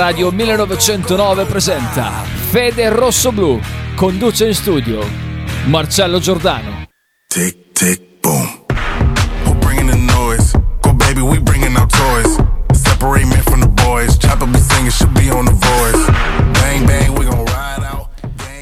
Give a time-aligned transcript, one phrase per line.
[0.00, 3.60] Radio 1909 presenta Fede Rosso Blu.
[3.94, 5.06] Conduce in studio
[5.66, 6.86] Marcello Giordano.
[7.26, 8.64] Tick, tick, boom.
[9.44, 10.52] Who bringing the noise?
[10.80, 12.49] Go baby, we bringing our toys.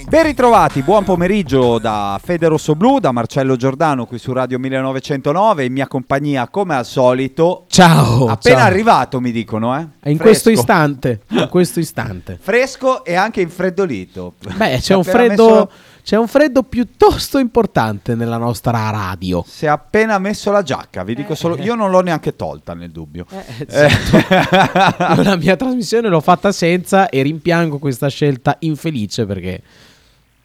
[0.08, 5.66] Ben ritrovati, buon pomeriggio da Fede Rosso Blu, da Marcello Giordano qui su Radio 1909,
[5.66, 7.66] in mia compagnia come al solito.
[7.68, 8.26] Ciao.
[8.26, 8.66] Appena ciao.
[8.66, 9.80] arrivato mi dicono, eh?
[9.80, 10.22] In Fresco.
[10.22, 12.38] questo istante, in questo istante.
[12.40, 14.32] Fresco e anche infreddolito.
[14.56, 15.70] Beh, c'è è un freddo messo-
[16.02, 19.44] c'è un freddo piuttosto importante nella nostra radio.
[19.46, 22.90] Si è appena messo la giacca, vi dico solo, io non l'ho neanche tolta nel
[22.90, 23.26] dubbio.
[23.68, 29.60] Eh, Io la mia trasmissione l'ho fatta senza e rimpiango questa scelta infelice perché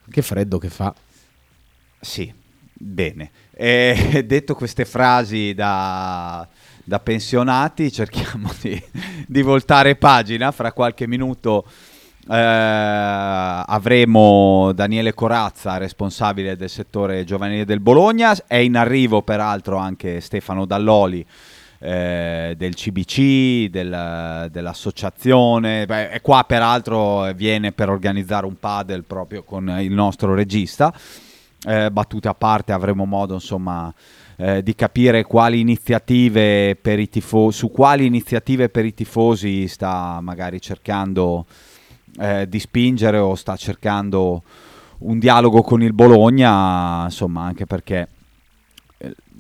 [0.09, 0.93] che freddo che fa.
[1.99, 2.34] Sì,
[2.73, 3.31] bene.
[3.52, 6.48] E detto queste frasi da,
[6.84, 8.82] da pensionati, cerchiamo di,
[9.27, 10.51] di voltare pagina.
[10.51, 11.65] Fra qualche minuto
[12.27, 18.35] eh, avremo Daniele Corazza, responsabile del settore giovanile del Bologna.
[18.48, 21.26] È in arrivo peraltro anche Stefano Dalloli.
[21.85, 29.43] Eh, del CBC, del- dell'associazione, Beh, e qua peraltro viene per organizzare un paddle proprio
[29.43, 30.93] con il nostro regista.
[31.65, 33.93] Eh, battute a parte avremo modo insomma
[34.35, 40.20] eh, di capire quali iniziative per i tifosi su quali iniziative per i tifosi sta
[40.21, 41.45] magari cercando
[42.20, 44.43] eh, di spingere o sta cercando
[44.99, 48.09] un dialogo con il Bologna insomma anche perché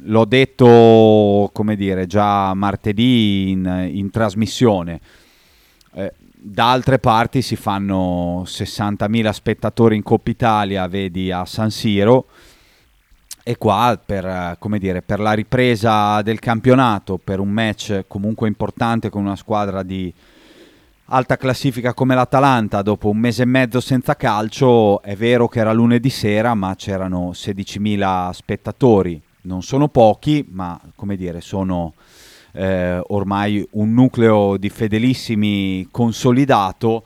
[0.05, 4.99] l'ho detto come dire già martedì in, in trasmissione
[5.95, 6.13] eh,
[6.45, 12.25] da altre parti si fanno 60.000 spettatori in Coppa Italia, vedi a San Siro,
[13.43, 19.09] e qua per, eh, dire, per la ripresa del campionato, per un match comunque importante
[19.09, 20.13] con una squadra di
[21.05, 25.71] alta classifica come l'Atalanta, dopo un mese e mezzo senza calcio, è vero che era
[25.71, 29.21] lunedì sera, ma c'erano 16.000 spettatori.
[29.43, 31.93] Non sono pochi, ma come dire, sono
[32.53, 37.03] eh, ormai un nucleo di fedelissimi consolidato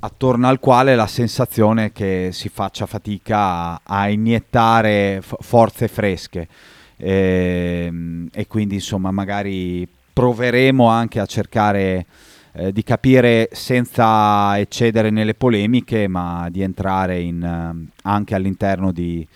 [0.00, 6.48] attorno al quale la sensazione che si faccia fatica a, iniettare f- forze fresche.
[6.96, 12.06] Ehm, e quindi insomma magari proveremo anche a cercare
[12.52, 19.26] eh, di capire senza eccedere nelle polemiche ma di entrare in, eh, anche all'interno di,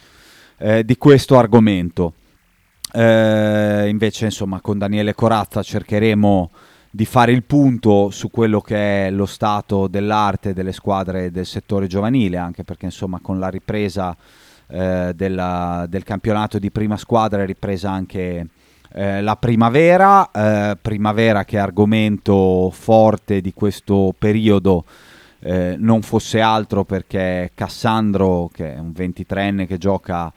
[0.65, 2.15] eh, di questo argomento.
[2.91, 6.51] Eh, invece, insomma, con Daniele Corazza cercheremo
[6.91, 11.87] di fare il punto su quello che è lo stato dell'arte delle squadre del settore
[11.87, 14.17] giovanile, anche perché, insomma, con la ripresa
[14.67, 18.47] eh, della- del campionato di prima squadra è ripresa anche
[18.95, 24.85] eh, la primavera, eh, primavera che è argomento forte di questo periodo.
[25.47, 30.33] eh, non fosse altro perché Cassandro, che è un 23enne che gioca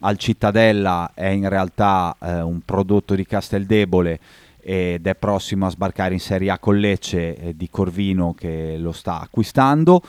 [0.00, 4.20] al Cittadella è in realtà eh, un prodotto di Casteldebole
[4.60, 8.92] ed è prossimo a sbarcare in Serie A con Lecce eh, di Corvino che lo
[8.92, 10.02] sta acquistando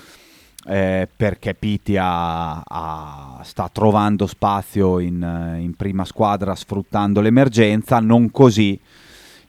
[0.68, 1.56] eh, perché
[1.98, 8.80] ha- sta trovando spazio in, eh, in prima squadra sfruttando l'emergenza, non così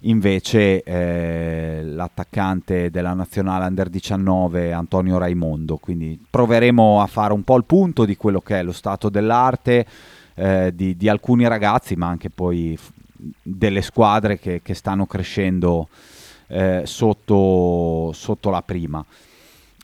[0.04, 5.76] invece eh, l'attaccante della nazionale under 19 Antonio Raimondo.
[5.76, 9.86] Quindi proveremo a fare un po' il punto di quello che è lo stato dell'arte
[10.34, 12.78] eh, di, di alcuni ragazzi ma anche poi
[13.43, 15.88] delle squadre che, che stanno crescendo
[16.48, 19.04] eh, sotto, sotto la prima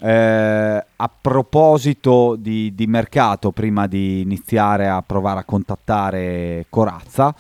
[0.01, 7.35] eh, a proposito di, di mercato, prima di iniziare a provare a contattare Corazza,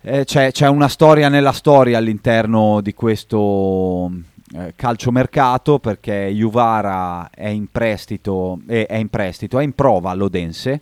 [0.00, 4.10] eh, c'è, c'è una storia nella storia all'interno di questo
[4.54, 10.80] eh, calciomercato perché Juvara è in prestito, è in prestito, è in prova all'Odense.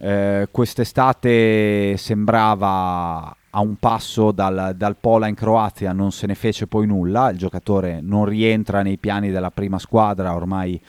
[0.00, 6.66] Eh, quest'estate sembrava a un passo dal, dal Pola in Croazia, non se ne fece
[6.66, 10.80] poi nulla, il giocatore non rientra nei piani della prima squadra ormai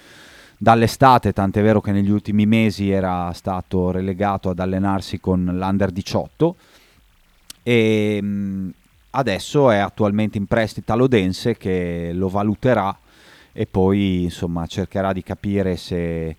[0.58, 6.56] dall'estate, tant'è vero che negli ultimi mesi era stato relegato ad allenarsi con l'Under 18
[7.64, 8.74] e mh,
[9.12, 12.96] adesso è attualmente in prestito all'Odense che lo valuterà
[13.54, 16.36] e poi insomma cercherà di capire se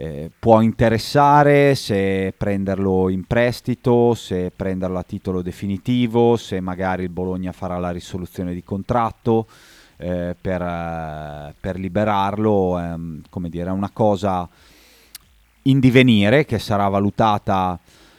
[0.00, 7.08] eh, può interessare, se prenderlo in prestito, se prenderlo a titolo definitivo, se magari il
[7.08, 9.48] Bologna farà la risoluzione di contratto
[9.96, 14.48] eh, per, eh, per liberarlo, ehm, come dire, è una cosa
[15.62, 17.76] in divenire che sarà valutata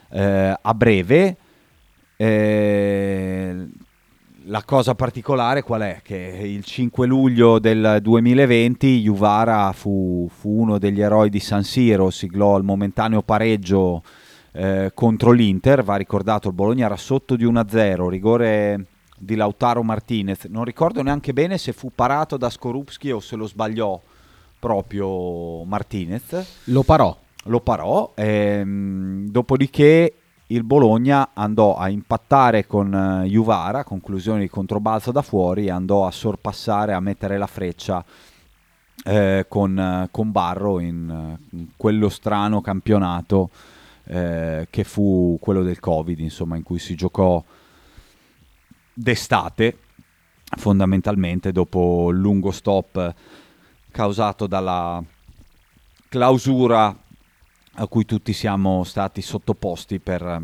[0.09, 1.37] eh, a breve.
[2.17, 3.67] Eh,
[4.49, 5.99] la cosa particolare qual è?
[6.03, 12.09] Che il 5 luglio del 2020 Juvara fu, fu uno degli eroi di San Siro,
[12.09, 14.01] siglò il momentaneo pareggio
[14.53, 18.85] eh, contro l'Inter, va ricordato il Bologna era sotto di 1-0, rigore
[19.17, 23.45] di Lautaro Martinez, non ricordo neanche bene se fu parato da Skorupski o se lo
[23.45, 23.99] sbagliò
[24.57, 26.63] proprio Martinez.
[26.65, 27.15] Lo parò.
[27.45, 30.18] Lo parò, ehm, dopodiché
[30.51, 36.11] il Bologna andò a impattare con uh, Juvara, conclusione di controbalzo da fuori, andò a
[36.11, 38.03] sorpassare, a mettere la freccia
[39.03, 43.51] eh, con, uh, con, Barro in, in, quello strano campionato
[44.05, 47.43] eh, che fu quello del Covid, insomma, in cui si giocò
[48.91, 49.77] d'estate,
[50.57, 53.13] fondamentalmente dopo il lungo stop
[53.91, 55.01] causato dalla
[56.09, 56.95] clausura
[57.79, 60.41] a cui tutti siamo stati sottoposti per,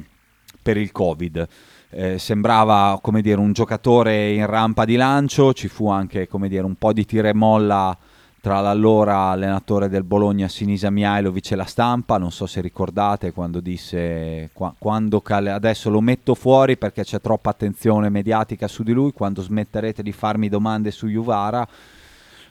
[0.61, 1.47] per il Covid.
[1.89, 6.93] Eh, sembrava dire, un giocatore in rampa di lancio, ci fu anche dire, un po'
[6.93, 7.97] di tira e molla
[8.39, 13.59] tra l'allora allenatore del Bologna Sinisa Mihailovic e la stampa, non so se ricordate quando
[13.59, 18.93] disse qua, quando cal- adesso lo metto fuori perché c'è troppa attenzione mediatica su di
[18.93, 21.67] lui, quando smetterete di farmi domande su Juvara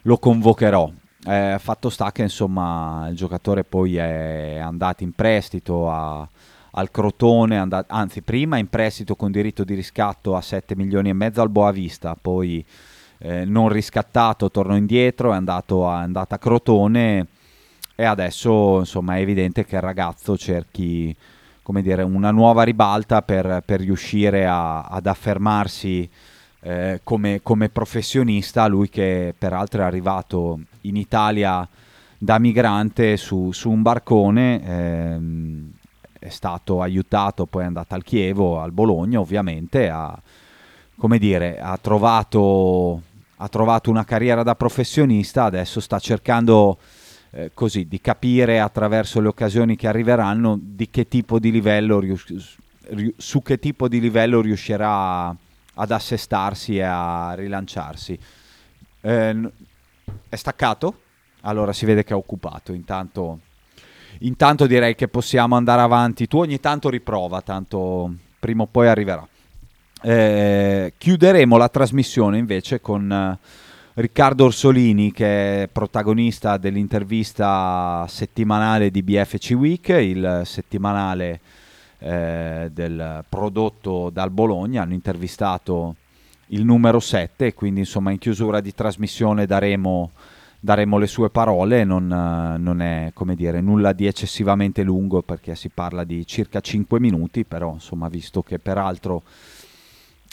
[0.02, 0.90] lo convocherò.
[1.26, 6.28] Eh, fatto sta che insomma il giocatore poi è andato in prestito a,
[6.72, 11.14] al Crotone, andat- anzi prima in prestito con diritto di riscatto a 7 milioni e
[11.14, 12.64] mezzo al Boavista, poi
[13.18, 17.26] eh, non riscattato tornò indietro, è andato a, è andato a Crotone
[17.94, 21.16] e adesso insomma è evidente che il ragazzo cerchi
[21.64, 26.06] come dire, una nuova ribalta per, per riuscire a, ad affermarsi
[26.60, 31.68] eh, come, come, professionista, lui che peraltro è arrivato in Italia
[32.16, 35.70] da migrante su, su un barcone, ehm,
[36.18, 40.18] è stato aiutato, poi è andato al Chievo, al Bologna ovviamente, ha,
[41.18, 43.02] dire, ha trovato,
[43.36, 46.78] ha trovato una carriera da professionista, adesso sta cercando...
[47.36, 52.58] Eh, così di capire attraverso le occasioni che arriveranno di che tipo di livello rius-
[53.16, 55.34] su che tipo di livello riuscirà
[55.74, 58.18] ad assestarsi e a rilanciarsi.
[59.00, 59.50] Eh,
[60.28, 61.00] è staccato?
[61.42, 62.72] Allora si vede che è occupato.
[62.72, 63.40] Intanto,
[64.20, 66.26] intanto direi che possiamo andare avanti.
[66.26, 69.26] Tu ogni tanto riprova, tanto prima o poi arriverà.
[70.02, 73.38] Eh, chiuderemo la trasmissione invece con eh,
[73.94, 81.40] Riccardo Orsolini che è protagonista dell'intervista settimanale di BFC Week, il settimanale
[82.00, 85.94] eh, del prodotto dal Bologna, hanno intervistato
[86.48, 90.10] il numero 7, quindi insomma in chiusura di trasmissione daremo,
[90.60, 95.68] daremo le sue parole, non, non, è come dire nulla di eccessivamente lungo perché si
[95.68, 99.22] parla di circa 5 minuti, però insomma visto che peraltro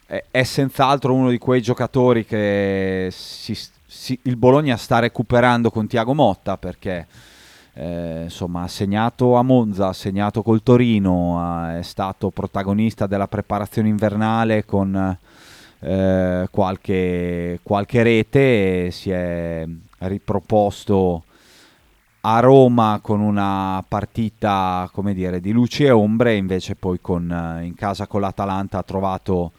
[0.05, 5.87] è, è senz'altro uno di quei giocatori che si, si, il Bologna sta recuperando con
[5.87, 7.07] Tiago Motta perché
[7.73, 13.87] eh, insomma, ha segnato a Monza, ha segnato col Torino, è stato protagonista della preparazione
[13.87, 15.17] invernale con eh,
[15.81, 19.65] qualche, qualche rete si è
[19.99, 21.23] riproposto
[22.21, 27.73] a Roma con una partita come dire, di luci e ombre, invece poi con, in
[27.73, 29.53] casa con l'Atalanta ha trovato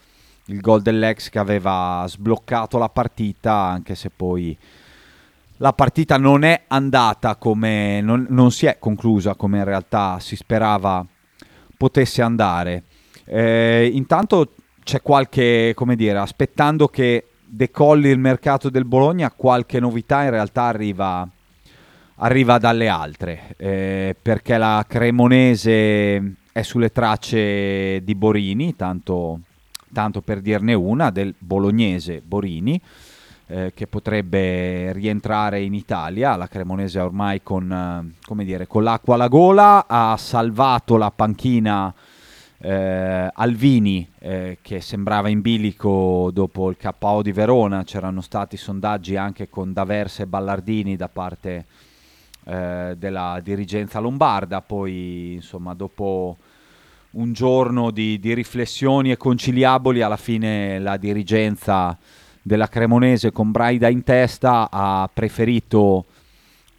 [0.46, 4.56] il gol dell'ex che aveva sbloccato la partita, anche se poi
[5.56, 10.36] la partita non è andata come non, non, si è conclusa come in realtà si
[10.36, 11.04] sperava
[11.76, 12.84] potesse andare.
[13.24, 20.22] Eh, intanto c'è qualche, come dire, aspettando che decolli il mercato del Bologna, qualche novità
[20.24, 21.28] in realtà arriva,
[22.16, 29.40] arriva dalle altre, eh, perché la Cremonese è sulle tracce di Borini, tanto,
[29.92, 32.80] tanto per dirne una, del bolognese Borini
[33.46, 36.36] eh, che potrebbe rientrare in Italia.
[36.36, 41.92] La Cremonese ormai con, eh, dire, con l'acqua alla gola ha salvato la panchina
[42.64, 47.82] eh, Alvini eh, che sembrava in bilico dopo il KO di Verona.
[47.82, 51.64] C'erano stati sondaggi anche con D'Aversa e Ballardini da parte
[52.44, 54.60] eh, della dirigenza lombarda.
[54.60, 56.36] Poi insomma dopo
[57.12, 61.98] un giorno di, di, riflessioni e conciliaboli, alla fine la dirigenza
[62.40, 66.04] della Cremonese con Braida in testa ha preferito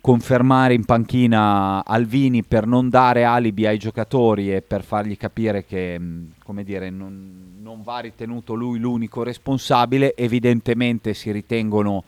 [0.03, 5.97] confermare in panchina Alvini per non dare alibi ai giocatori e per fargli capire che
[5.97, 6.25] mm,
[6.61, 12.03] dire, non, non va ritenuto lui l'unico responsabile, evidentemente si ritengono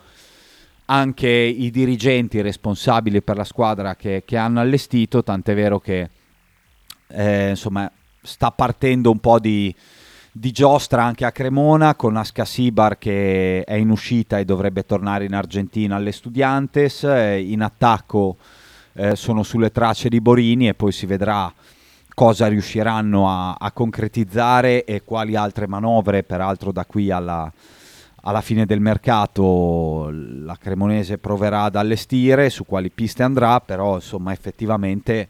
[0.88, 6.10] anche i dirigenti responsabili per la squadra che, che hanno allestito, tant'è vero che
[7.08, 7.90] eh, insomma
[8.22, 9.74] sta partendo un po' di,
[10.38, 15.34] di giostra anche a Cremona con Ascasibar che è in uscita e dovrebbe tornare in
[15.34, 18.36] Argentina alle Studiantes, eh, in attacco
[18.96, 21.50] eh, sono sulle tracce di Borini e poi si vedrà
[22.14, 27.50] cosa riusciranno a, a concretizzare e quali altre manovre, peraltro da qui alla,
[28.24, 34.34] alla fine del mercato la Cremonese proverà ad allestire, su quali piste andrà, però insomma
[34.34, 35.30] effettivamente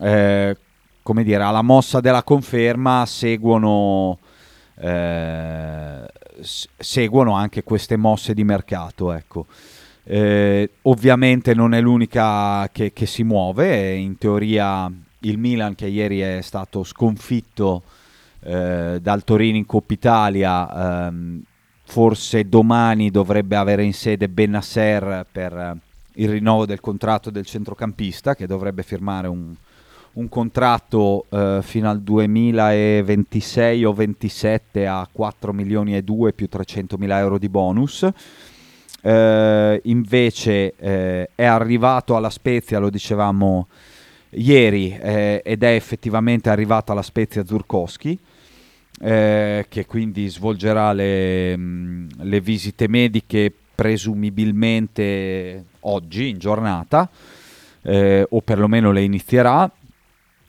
[0.00, 0.56] eh,
[1.02, 4.18] come dire, alla mossa della conferma seguono,
[4.76, 6.06] eh,
[6.40, 9.12] seguono anche queste mosse di mercato.
[9.12, 9.46] Ecco.
[10.04, 14.90] Eh, ovviamente non è l'unica che, che, si muove, in teoria
[15.20, 17.82] il Milan che ieri è stato sconfitto
[18.40, 21.42] eh, dal Torino in Coppa Italia, ehm,
[21.84, 25.76] forse domani dovrebbe avere in sede Benasser per
[26.16, 29.54] il rinnovo del contratto del centrocampista che dovrebbe firmare un,
[30.14, 36.98] un contratto eh, fino al 2026 o 27 a 4 milioni e 2 più 300
[36.98, 38.06] mila euro di bonus.
[39.00, 43.68] Eh, invece eh, è arrivato alla Spezia, lo dicevamo
[44.30, 48.18] ieri, eh, ed è effettivamente arrivato alla Spezia Zurkowski.
[49.00, 57.08] Eh, che quindi svolgerà le, mh, le visite mediche presumibilmente oggi in giornata
[57.82, 59.68] eh, o perlomeno le inizierà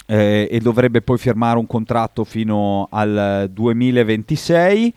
[0.05, 4.93] eh, e dovrebbe poi firmare un contratto fino al 2026.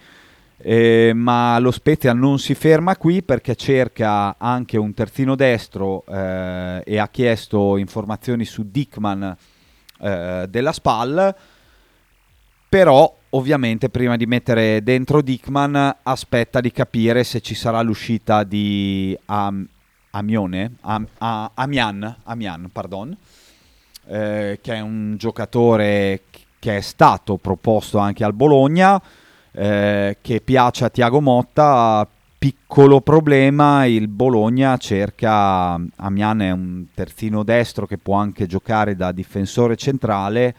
[0.58, 6.82] Eh, ma lo Spezia non si ferma qui perché cerca anche un terzino destro eh,
[6.84, 9.36] e ha chiesto informazioni su Dickman
[10.00, 11.34] eh, della SPAL.
[12.68, 19.16] Però ovviamente prima di mettere dentro Dickman aspetta di capire se ci sarà l'uscita di
[19.26, 19.66] Am-
[20.10, 20.76] Amione?
[20.80, 23.16] Am- A- Amian, Amian pardon,
[24.08, 26.22] eh, che è un giocatore
[26.58, 29.00] che è stato proposto anche al Bologna,
[29.52, 32.06] eh, che piace a Tiago Motta.
[32.38, 39.10] Piccolo problema, il Bologna cerca, Amian è un terzino destro che può anche giocare da
[39.10, 40.54] difensore centrale,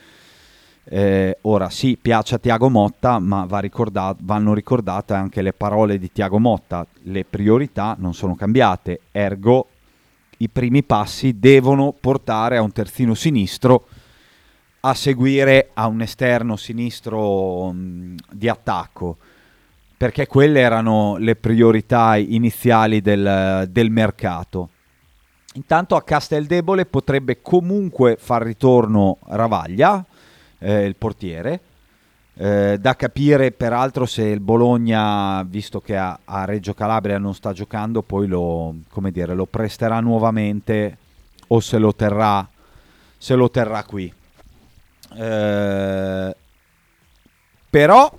[0.89, 5.99] eh, ora sì, piace a Tiago Motta, ma va ricordato, vanno ricordate anche le parole
[5.99, 9.67] di Tiago Motta, le priorità non sono cambiate, ergo
[10.37, 13.87] i primi passi devono portare a un terzino sinistro
[14.81, 19.17] a seguire a un esterno sinistro mh, di attacco
[19.97, 24.69] perché quelle erano le priorità iniziali del, del mercato.
[25.53, 30.05] Intanto a Casteldebole potrebbe comunque far ritorno Ravaglia,
[30.59, 31.59] eh, il portiere,
[32.39, 38.03] eh, da capire peraltro se il Bologna, visto che a, Reggio Calabria non sta giocando,
[38.03, 38.75] poi lo,
[39.09, 40.97] dire, lo presterà nuovamente
[41.47, 42.47] o se lo terrà,
[43.17, 44.13] se lo terrà qui.
[45.15, 46.35] Eh,
[47.69, 48.11] però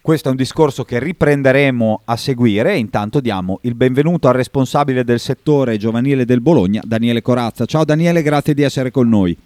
[0.00, 2.76] questo è un discorso che riprenderemo a seguire.
[2.76, 7.66] Intanto diamo il benvenuto al responsabile del settore giovanile del Bologna, Daniele Corazza.
[7.66, 9.36] Ciao Daniele, grazie di essere con noi.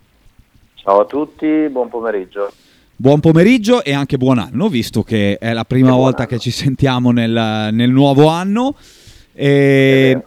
[0.76, 2.50] Ciao a tutti, buon pomeriggio.
[3.00, 6.30] Buon pomeriggio e anche buon anno, visto che è la prima volta anno.
[6.30, 8.74] che ci sentiamo nel, nel nuovo anno.
[9.34, 10.20] E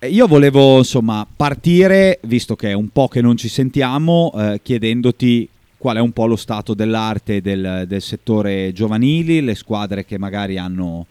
[0.00, 5.48] io volevo insomma partire, visto che è un po' che non ci sentiamo, eh, chiedendoti
[5.78, 10.58] qual è un po' lo stato dell'arte del, del settore giovanili, le squadre che magari
[10.58, 11.06] hanno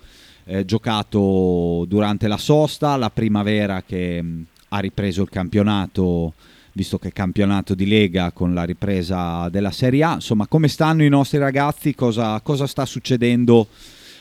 [0.46, 6.34] eh, giocato durante la sosta, la primavera che mh, ha ripreso il campionato
[6.78, 10.14] visto che è campionato di Lega con la ripresa della Serie A.
[10.14, 11.96] Insomma, come stanno i nostri ragazzi?
[11.96, 13.66] Cosa, cosa sta succedendo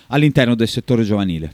[0.08, 1.52] all'interno del settore giovanile?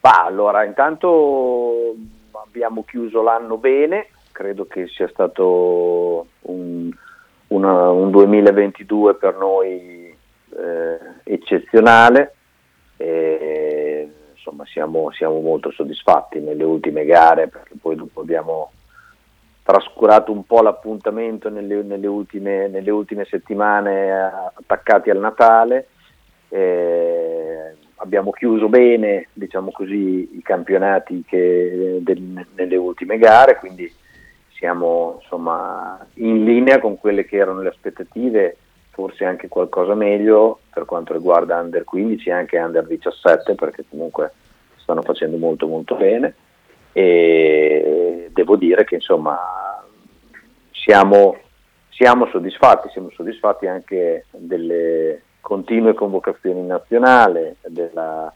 [0.00, 1.94] Bah, allora, intanto
[2.32, 6.90] abbiamo chiuso l'anno bene, credo che sia stato un,
[7.48, 10.16] una, un 2022 per noi
[10.56, 12.34] eh, eccezionale.
[12.96, 18.70] E, insomma, siamo, siamo molto soddisfatti nelle ultime gare perché poi dopo abbiamo
[19.68, 24.12] trascurato un po' l'appuntamento nelle, nelle, ultime, nelle ultime, settimane eh,
[24.54, 25.88] attaccati al Natale.
[26.48, 33.92] Eh, abbiamo chiuso bene diciamo così, i campionati che, del, nelle ultime gare, quindi
[34.54, 38.56] siamo insomma, in linea con quelle che erano le aspettative,
[38.88, 44.32] forse anche qualcosa meglio per quanto riguarda Under 15 e anche Under 17, perché comunque
[44.76, 46.34] stanno facendo molto molto bene
[46.98, 49.38] e devo dire che insomma
[50.72, 51.36] siamo,
[51.90, 58.32] siamo soddisfatti, siamo soddisfatti anche delle continue convocazioni in nazionale, della,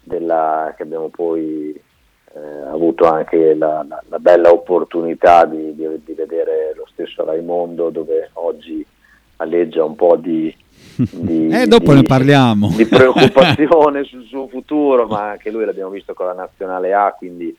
[0.00, 1.74] della, che abbiamo poi
[2.34, 2.38] eh,
[2.70, 8.30] avuto anche la, la, la bella opportunità di, di, di, vedere lo stesso Raimondo dove
[8.34, 8.86] oggi
[9.38, 10.54] alleggia un po' di,
[11.10, 12.72] di, Eh, dopo di- ne parliamo.
[12.76, 17.56] di preoccupazione sul suo futuro, ma anche lui l'abbiamo visto con la nazionale A, quindi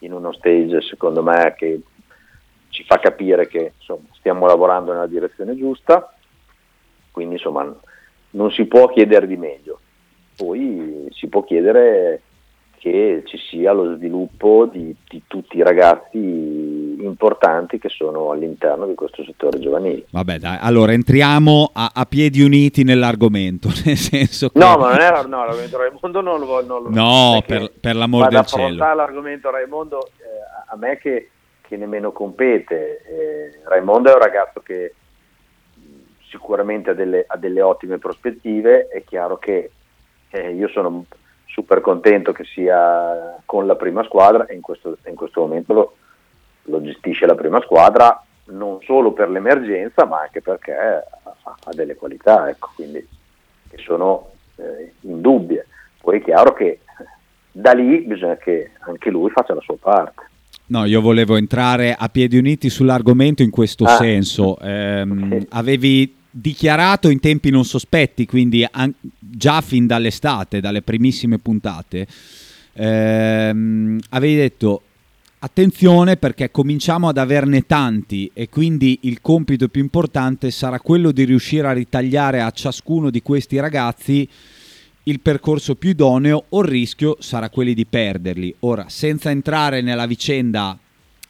[0.00, 1.80] in uno stage secondo me che
[2.68, 6.12] ci fa capire che insomma, stiamo lavorando nella direzione giusta,
[7.10, 7.74] quindi insomma
[8.30, 9.80] non si può chiedere di meglio,
[10.36, 12.22] poi si può chiedere
[12.78, 16.18] che ci sia lo sviluppo di, di tutti i ragazzi
[17.00, 20.04] importanti che sono all'interno di questo settore giovanile.
[20.10, 24.58] Vabbè, dai, allora entriamo a, a piedi uniti nell'argomento, nel senso che...
[24.58, 28.28] No, ma non era no, l'argomento Raimondo non lo non lo- No, per- per l'amor
[28.28, 28.76] del cielo.
[28.94, 33.02] l'argomento Raimondo, eh, a me che, che nemmeno compete.
[33.06, 34.94] Eh, Raimondo è un ragazzo che
[35.74, 35.80] mh,
[36.30, 39.70] sicuramente ha delle, ha delle ottime prospettive, è chiaro che
[40.30, 41.04] eh, io sono
[41.46, 45.92] super contento che sia con la prima squadra e in questo, in questo momento lo,
[46.68, 51.02] lo gestisce la prima squadra non solo per l'emergenza ma anche perché ha,
[51.72, 53.06] delle qualità, ecco, quindi
[53.68, 55.66] che sono eh, indubbie.
[56.00, 56.80] Poi è chiaro che
[57.52, 60.26] da lì bisogna che anche lui faccia la sua parte.
[60.66, 63.96] No, io volevo entrare a piedi uniti sull'argomento in questo Ah.
[63.96, 64.58] senso.
[64.60, 65.46] Ehm, Sì.
[65.50, 72.06] Avevi dichiarato in tempi non sospetti, quindi an- già fin dall'estate, dalle primissime puntate,
[72.74, 74.82] ehm, avevi detto
[75.40, 81.24] attenzione perché cominciamo ad averne tanti e quindi il compito più importante sarà quello di
[81.24, 84.28] riuscire a ritagliare a ciascuno di questi ragazzi
[85.04, 88.54] il percorso più idoneo o il rischio sarà quelli di perderli.
[88.60, 90.76] Ora, senza entrare nella vicenda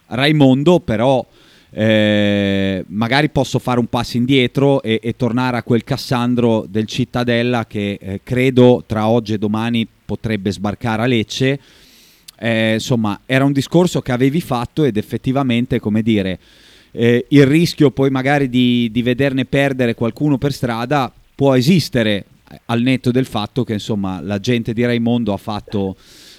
[0.06, 1.24] Raimondo, però
[1.70, 7.66] eh, magari posso fare un passo indietro e, e tornare a quel Cassandro del Cittadella
[7.66, 11.60] che eh, credo tra oggi e domani potrebbe sbarcare a Lecce.
[12.38, 16.38] Eh, insomma, era un discorso che avevi fatto ed effettivamente, come dire,
[16.92, 22.24] eh, il rischio poi magari di, di vederne perdere qualcuno per strada può esistere
[22.66, 25.96] al netto del fatto che insomma la gente di Raimondo ha fatto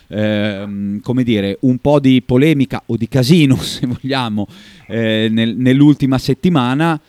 [0.07, 4.47] ehm, come dire un po' di polemica o di casino se vogliamo
[4.88, 6.99] eh, nel- nell'ultima settimana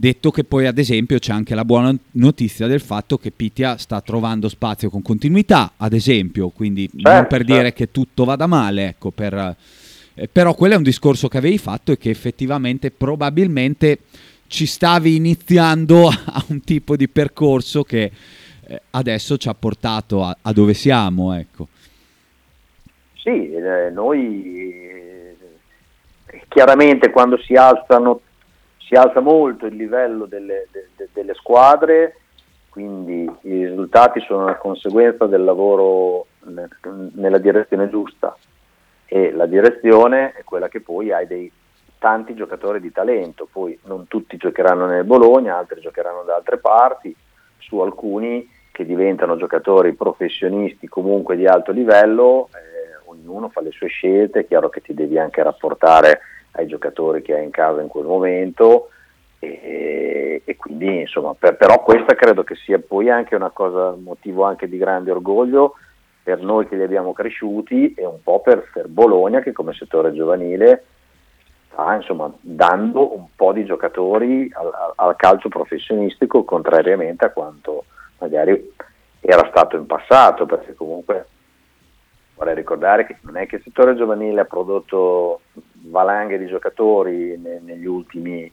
[0.00, 4.00] detto che poi ad esempio c'è anche la buona notizia del fatto che Pitia sta
[4.00, 7.52] trovando spazio con continuità ad esempio quindi non Certo, per certo.
[7.52, 9.56] dire che tutto vada male ecco per
[10.14, 13.98] eh, però quello è un discorso che avevi fatto e che effettivamente probabilmente
[14.46, 18.10] ci stavi iniziando a un tipo di percorso che
[18.66, 21.68] eh, adesso ci ha portato a, a dove siamo, ecco.
[23.16, 24.72] Sì, eh, noi
[26.26, 28.22] eh, chiaramente quando si alzano
[28.90, 32.16] si alza molto il livello delle, de- de- delle squadre,
[32.70, 36.68] quindi i risultati sono una conseguenza del lavoro ne-
[37.12, 38.36] nella direzione giusta.
[39.06, 41.50] E la direzione è quella che poi hai dei
[41.98, 47.14] tanti giocatori di talento, poi non tutti giocheranno nel Bologna, altri giocheranno da altre parti,
[47.58, 53.86] su alcuni che diventano giocatori professionisti comunque di alto livello, eh, ognuno fa le sue
[53.86, 57.88] scelte, è chiaro che ti devi anche rapportare ai giocatori che hai in casa in
[57.88, 58.88] quel momento
[59.38, 64.02] e, e quindi insomma per- però questa credo che sia poi anche una cosa, un
[64.02, 65.74] motivo anche di grande orgoglio
[66.22, 70.12] per noi che li abbiamo cresciuti e un po' per, per Bologna che come settore
[70.12, 70.84] giovanile
[71.72, 77.84] sta insomma dando un po' di giocatori al, al- al calcio professionistico contrariamente a quanto
[78.18, 78.72] magari
[79.20, 81.26] era stato in passato perché comunque
[82.40, 85.42] vorrei ricordare che non è che il settore giovanile ha prodotto
[85.82, 88.50] valanghe di giocatori ne- negli ultimi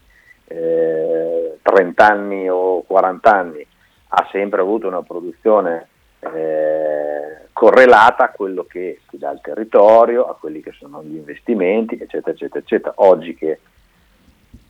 [0.50, 3.65] eh, 30 anni o 40 anni,
[4.10, 5.88] ha sempre avuto una produzione
[6.19, 11.95] eh, correlata a quello che si dà al territorio, a quelli che sono gli investimenti,
[11.95, 12.93] eccetera, eccetera, eccetera.
[12.97, 13.60] Oggi che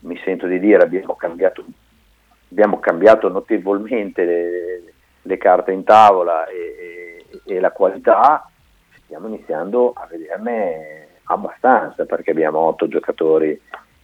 [0.01, 1.65] mi sento di dire abbiamo cambiato,
[2.51, 4.83] abbiamo cambiato notevolmente le,
[5.23, 8.47] le carte in tavola e, e- e la qualità,
[9.07, 13.59] stiamo iniziando a vederne abbastanza perché abbiamo otto giocatori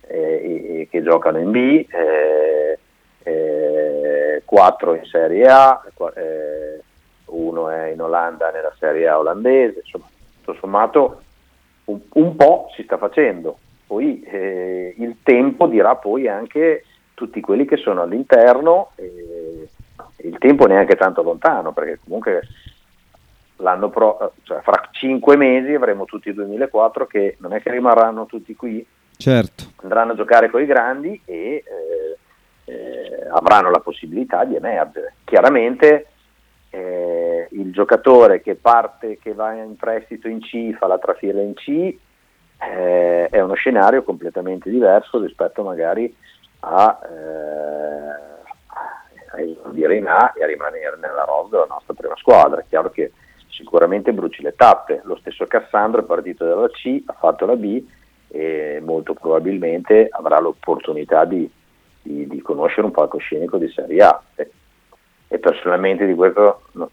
[0.07, 2.79] eh, che giocano in B, eh,
[3.23, 5.83] eh, quattro in Serie A,
[6.15, 6.81] eh,
[7.25, 10.07] uno è in Olanda nella Serie A olandese, insomma,
[10.41, 11.21] tutto sommato
[11.85, 13.57] un, un po' si sta facendo.
[13.85, 19.67] Poi eh, il tempo dirà poi anche tutti quelli che sono all'interno, eh,
[20.17, 22.41] il tempo neanche tanto lontano, perché comunque
[23.63, 28.27] l'anno pro, cioè fra cinque mesi avremo tutti i 2004 che non è che rimarranno
[28.27, 28.85] tutti qui,
[29.17, 29.71] Certo.
[29.77, 32.17] andranno a giocare con i grandi e eh,
[32.65, 35.15] eh, avranno la possibilità di emergere.
[35.23, 36.07] Chiaramente
[36.69, 41.53] eh, il giocatore che parte, che va in prestito in C, fa la trafila in
[41.53, 41.95] C,
[42.59, 46.13] eh, è uno scenario completamente diverso rispetto magari
[46.61, 48.07] a, eh,
[49.31, 52.61] a esordire in A e a rimanere nella rosa della nostra prima squadra.
[52.61, 53.11] È chiaro che
[53.55, 57.83] sicuramente bruci le tappe, lo stesso Cassandro è partito dalla C, ha fatto la B
[58.29, 61.49] e molto probabilmente avrà l'opportunità di,
[62.01, 64.21] di, di conoscere un palcoscenico di Serie A.
[64.35, 64.51] E,
[65.27, 66.91] e personalmente di questo no,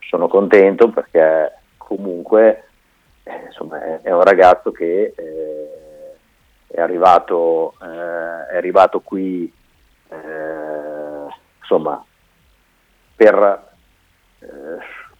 [0.00, 2.68] sono contento perché comunque
[3.24, 6.14] eh, insomma, è, un ragazzo che eh,
[6.66, 9.52] è, arrivato, eh, è arrivato qui
[10.08, 11.26] eh,
[11.60, 12.02] insomma,
[13.16, 13.68] per,
[14.38, 14.46] eh,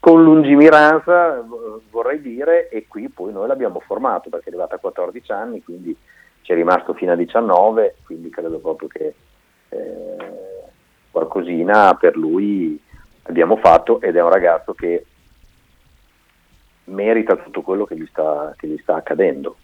[0.04, 1.42] con lungimiranza
[1.88, 5.96] vorrei dire e qui poi noi l'abbiamo formato perché è arrivato a 14 anni quindi
[6.42, 9.14] ci è rimasto fino a 19 quindi credo proprio che
[9.70, 10.16] eh,
[11.10, 12.78] qualcosina per lui
[13.22, 15.06] abbiamo fatto ed è un ragazzo che
[16.84, 19.56] merita tutto quello che gli sta, che gli sta accadendo.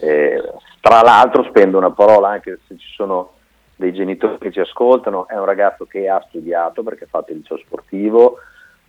[0.00, 3.34] Eh, tra l'altro spendo una parola anche se ci sono
[3.76, 7.38] dei genitori che ci ascoltano, è un ragazzo che ha studiato perché ha fatto il
[7.38, 8.40] liceo sportivo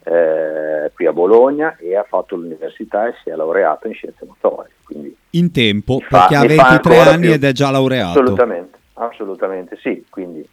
[0.07, 4.71] eh, qui a Bologna e ha fatto l'università e si è laureato in scienze motorie.
[4.83, 7.31] Quindi in tempo, fa, perché ha 23 anni più.
[7.33, 8.19] ed è già laureato.
[8.19, 10.47] Assolutamente, assolutamente sì, quindi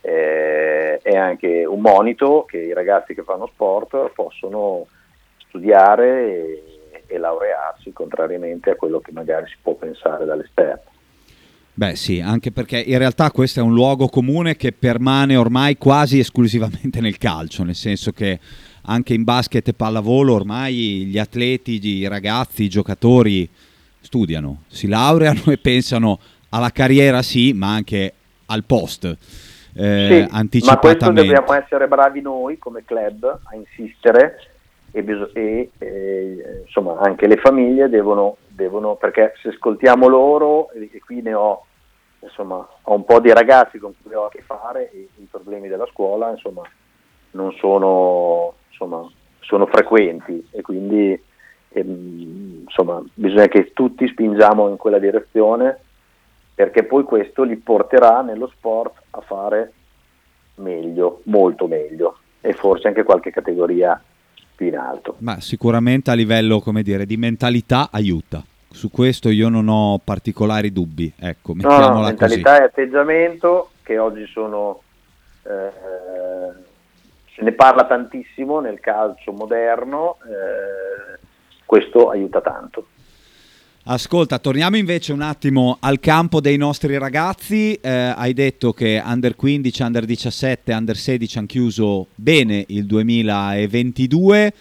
[0.00, 4.86] eh, è anche un monito che i ragazzi che fanno sport possono
[5.48, 6.62] studiare e,
[7.06, 10.92] e laurearsi, contrariamente a quello che magari si può pensare dall'esterno.
[11.76, 16.20] Beh sì, anche perché in realtà questo è un luogo comune che permane ormai quasi
[16.20, 18.38] esclusivamente nel calcio, nel senso che
[18.86, 23.48] anche in basket e pallavolo ormai gli atleti, i ragazzi, i giocatori
[24.00, 26.18] studiano, si laureano e pensano
[26.50, 28.12] alla carriera sì, ma anche
[28.46, 29.16] al post.
[29.76, 34.50] Eh, sì, ma questo dobbiamo essere bravi noi come club a insistere
[34.92, 40.88] e, bis- e eh, insomma anche le famiglie devono, devono, perché se ascoltiamo loro, e,
[40.92, 41.64] e qui ne ho,
[42.20, 45.66] insomma, ho un po' di ragazzi con cui ho a che fare e i problemi
[45.66, 46.62] della scuola insomma,
[47.34, 49.08] non sono, insomma,
[49.40, 51.20] sono frequenti e quindi
[51.68, 55.78] ehm, insomma, bisogna che tutti spingiamo in quella direzione
[56.54, 59.72] perché poi questo li porterà nello sport a fare
[60.56, 64.00] meglio, molto meglio e forse anche qualche categoria
[64.54, 65.16] più in alto.
[65.18, 68.42] Ma sicuramente a livello come dire, di mentalità aiuta.
[68.70, 71.12] Su questo io non ho particolari dubbi.
[71.18, 72.62] Ecco, mettiamola no, no, mentalità così.
[72.62, 74.80] e atteggiamento che oggi sono
[75.44, 75.70] eh,
[77.34, 81.18] se ne parla tantissimo nel calcio moderno, eh,
[81.64, 82.86] questo aiuta tanto.
[83.86, 87.74] Ascolta, torniamo invece un attimo al campo dei nostri ragazzi.
[87.74, 94.54] Eh, hai detto che under 15, under 17, under 16 hanno chiuso bene il 2022.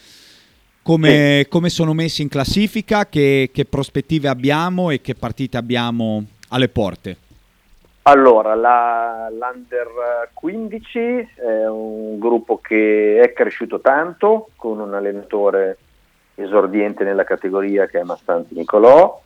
[0.82, 1.48] Come, sì.
[1.48, 3.08] come sono messi in classifica?
[3.08, 7.18] Che, che, prospettive abbiamo e che partite abbiamo alle porte?
[8.04, 15.78] Allora, la, l'Under 15 è un gruppo che è cresciuto tanto con un allenatore
[16.36, 19.22] esordiente nella categoria che è Mastanti Nicolò.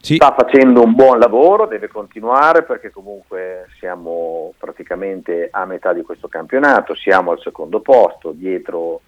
[0.00, 0.16] Sì.
[0.16, 6.28] Sta facendo un buon lavoro, deve continuare perché comunque siamo praticamente a metà di questo
[6.28, 9.00] campionato, siamo al secondo posto, dietro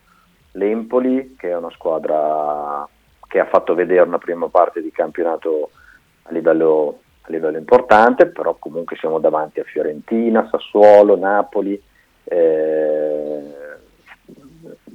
[0.52, 2.86] l'Empoli che è una squadra
[3.26, 5.70] che ha fatto vedere una prima parte di campionato
[6.22, 11.80] a livello, a livello importante, però comunque siamo davanti a Fiorentina, Sassuolo, Napoli.
[12.24, 13.54] Eh,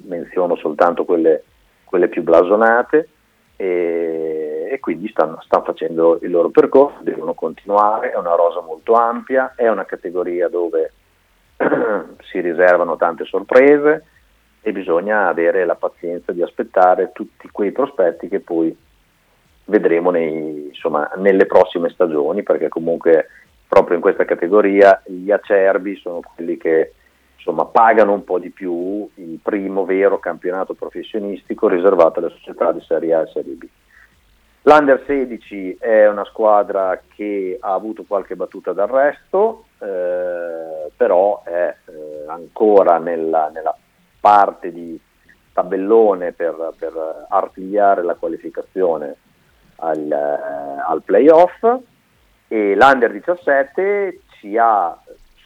[0.05, 1.43] menziono soltanto quelle,
[1.85, 3.07] quelle più blasonate
[3.55, 8.93] e, e quindi stanno, stanno, facendo il loro percorso, devono continuare, è una rosa molto
[8.93, 10.91] ampia, è una categoria dove
[12.29, 14.05] si riservano tante sorprese
[14.61, 18.75] e bisogna avere la pazienza di aspettare tutti quei prospetti che poi
[19.71, 23.27] vedremo nei, insomma, nelle prossime stagioni perché comunque
[23.67, 26.93] proprio in questa categoria gli acerbi sono quelli che
[27.37, 32.81] insomma, pagano un po' di più il primo vero campionato professionistico riservato alle società di
[32.81, 33.65] Serie A e Serie B.
[34.63, 42.25] L'Under 16 è una squadra che ha avuto qualche battuta d'arresto, eh, però è eh,
[42.27, 43.75] ancora nella, nella,
[44.19, 44.99] parte di
[45.51, 49.15] tabellone per, per artigliare la qualificazione
[49.81, 51.63] al, al playoff
[52.47, 54.97] e l'Under 17 ci ha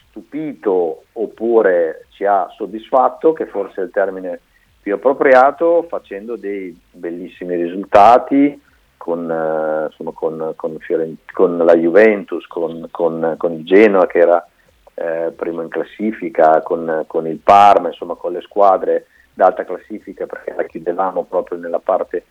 [0.10, 4.40] stupito oppure ci ha soddisfatto, che forse è il termine
[4.82, 8.62] più appropriato, facendo dei bellissimi risultati
[8.98, 14.48] con, eh, insomma, con, con, Fiorent- con la Juventus, con, con, il Genoa che era
[14.96, 20.64] eh, primo in classifica, con, il Parma, insomma con le squadre d'alta classifica perché la
[20.64, 22.24] chiudevamo proprio nella parte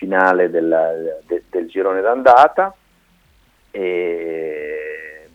[0.00, 2.74] finale del, de, del girone d'andata.
[3.70, 5.28] E,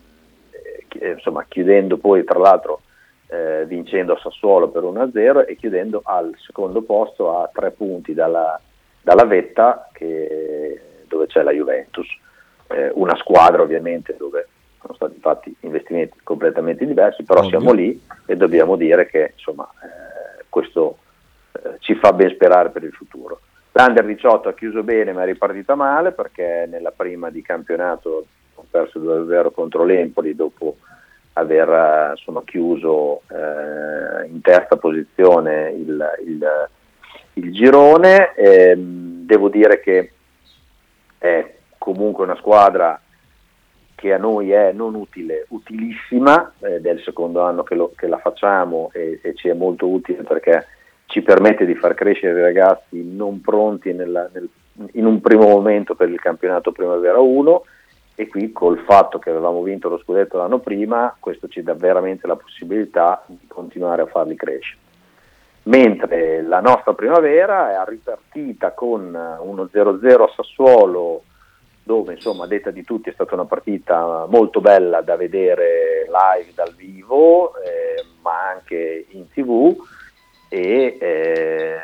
[0.88, 2.80] eh, insomma, chiudendo poi tra l'altro
[3.28, 8.60] eh, vincendo a Sassuolo per 1-0 e chiudendo al secondo posto a tre punti dalla,
[9.00, 12.08] dalla vetta che, dove c'è la Juventus.
[12.68, 14.48] Eh, una squadra ovviamente dove
[14.80, 17.50] sono stati fatti investimenti completamente diversi, però Ovvio.
[17.50, 20.98] siamo lì e dobbiamo dire che insomma, eh, questo
[21.52, 23.40] eh, ci fa ben sperare per il futuro.
[23.76, 28.62] L'Under 18 ha chiuso bene ma è ripartita male perché nella prima di campionato ha
[28.70, 30.76] perso 2-0 contro l'Empoli dopo
[31.34, 36.68] aver eh, insomma, chiuso eh, in terza posizione il, il-
[37.34, 38.34] il girone.
[38.34, 40.12] Ehm, devo dire che
[41.18, 42.98] è comunque una squadra
[43.94, 48.06] che a noi è non utile, utilissima, ed è il secondo anno che, lo- che
[48.06, 50.66] la facciamo e, e ci è molto utile perché
[51.16, 54.50] ci permette di far crescere i ragazzi non pronti nella- nel-
[54.92, 57.64] in un primo momento per il campionato Primavera 1
[58.14, 62.26] e qui col fatto che avevamo vinto lo scudetto l'anno prima, questo ci dà veramente
[62.26, 64.78] la possibilità di continuare a farli crescere.
[65.62, 71.22] Mentre la nostra primavera è ripartita con uno 0-0 a Sassuolo,
[71.82, 76.52] dove insomma a detta di tutti è stata una partita molto bella da vedere live
[76.54, 79.74] dal vivo, eh, ma anche in tv
[80.48, 81.76] e eh,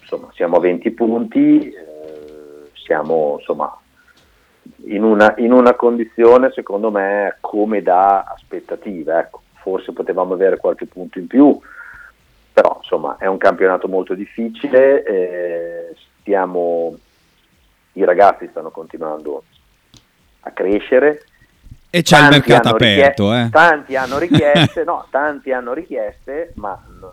[0.00, 3.78] insomma siamo a 20 punti, eh, siamo insomma
[4.84, 9.42] in una, in una condizione secondo me come da aspettativa, ecco.
[9.54, 11.58] forse potevamo avere qualche punto in più,
[12.52, 16.96] però insomma è un campionato molto difficile, eh, stiamo,
[17.92, 19.42] i ragazzi stanno continuando
[20.40, 21.24] a crescere.
[21.90, 23.50] E c'è il Tanti mercato hanno aperto, richie- eh.
[23.50, 27.12] Tanti hanno richieste, no, tanti hanno richieste, ma non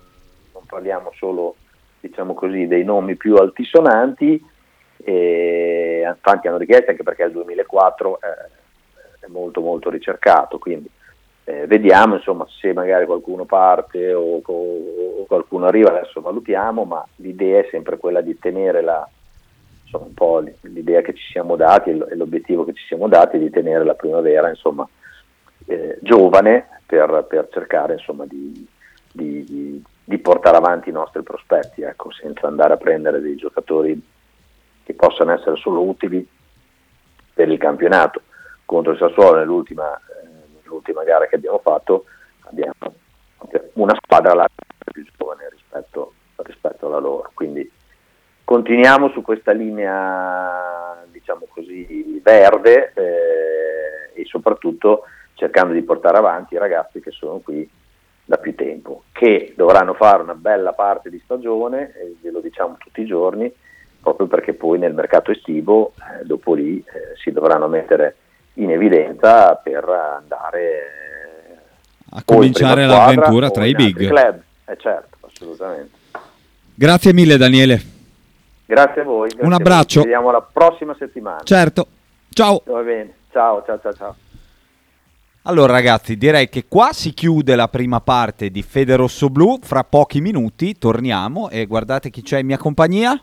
[0.67, 1.56] parliamo solo,
[1.99, 4.43] diciamo così, dei nomi più altisonanti,
[4.97, 10.89] e tanti hanno richieste anche perché il 2004 è, è molto molto ricercato, quindi
[11.47, 17.06] eh, vediamo insomma se magari qualcuno parte o, o- o qualcuno arriva, adesso valutiamo, ma
[17.17, 19.08] l'idea è sempre quella di tenere la,
[19.84, 23.49] insomma, un po' l'idea che ci siamo dati e l'obiettivo che ci siamo dati di
[23.51, 24.88] tenere la primavera insomma,
[25.67, 28.67] eh, giovane per, per cercare insomma, di,
[29.12, 33.99] di- di- di portare avanti i nostri prospetti, ecco, senza andare a prendere dei giocatori
[34.83, 36.25] che possano essere solo utili
[37.33, 38.21] per il campionato.
[38.65, 40.27] Contro il Sassuolo nell'ultima, eh,
[40.61, 42.05] nell'ultima gara che abbiamo fatto
[42.41, 42.73] abbiamo
[43.73, 44.47] una squadra la
[44.91, 47.31] più giovane rispetto, rispetto alla loro.
[47.33, 47.69] Quindi
[48.43, 56.59] continuiamo su questa linea, diciamo così, verde eh, e soprattutto cercando di portare avanti i
[56.59, 57.67] ragazzi che sono qui
[58.25, 62.75] da più tempo, che dovranno fare una bella parte di stagione, e ve lo diciamo
[62.79, 63.51] tutti i giorni,
[64.01, 68.15] proprio perché poi nel mercato estivo, eh, dopo lì, eh, si dovranno mettere
[68.55, 71.59] in evidenza per andare
[72.11, 74.07] A cominciare l'avventura tra i big.
[74.07, 74.41] Club.
[74.65, 75.97] Eh certo, assolutamente.
[76.73, 77.81] Grazie mille Daniele.
[78.65, 79.27] Grazie a voi.
[79.29, 79.65] grazie Un a voi.
[79.65, 79.99] abbraccio.
[80.01, 81.41] Ci vediamo la prossima settimana.
[81.43, 81.88] Certo.
[82.29, 82.61] Ciao.
[82.65, 83.13] Va bene.
[83.31, 84.15] Ciao, ciao, ciao, ciao.
[85.47, 89.60] Allora ragazzi, direi che qua si chiude la prima parte di Fede Rosso Blu.
[89.62, 93.21] Fra pochi minuti torniamo e guardate chi c'è in mia compagnia.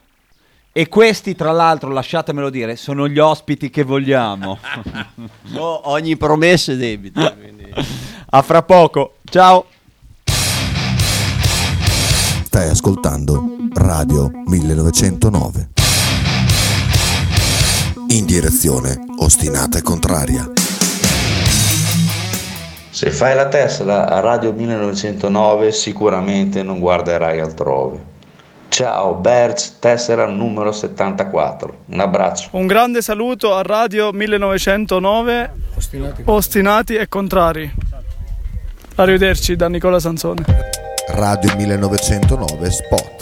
[0.71, 4.59] E questi, tra l'altro, lasciatemelo dire, sono gli ospiti che vogliamo.
[5.53, 7.21] No, ogni promessa è debito.
[7.37, 7.73] quindi-
[8.31, 9.17] A fra poco.
[9.25, 9.67] Ciao.
[12.45, 15.71] Stai ascoltando Radio 1909.
[18.09, 20.51] In direzione ostinata e contraria.
[22.93, 27.99] Se fai la Tesla a Radio 1909 sicuramente non guarderai altrove.
[28.69, 31.75] Ciao Berz, Tesla numero 74.
[31.87, 32.51] Un abbraccio.
[32.53, 35.53] Un grande saluto a Radio 1909,
[36.27, 37.73] ostinati, e contrari.
[38.97, 40.45] Arrivederci da Nicola Sansone.
[41.09, 43.22] Radio 1909 Spot.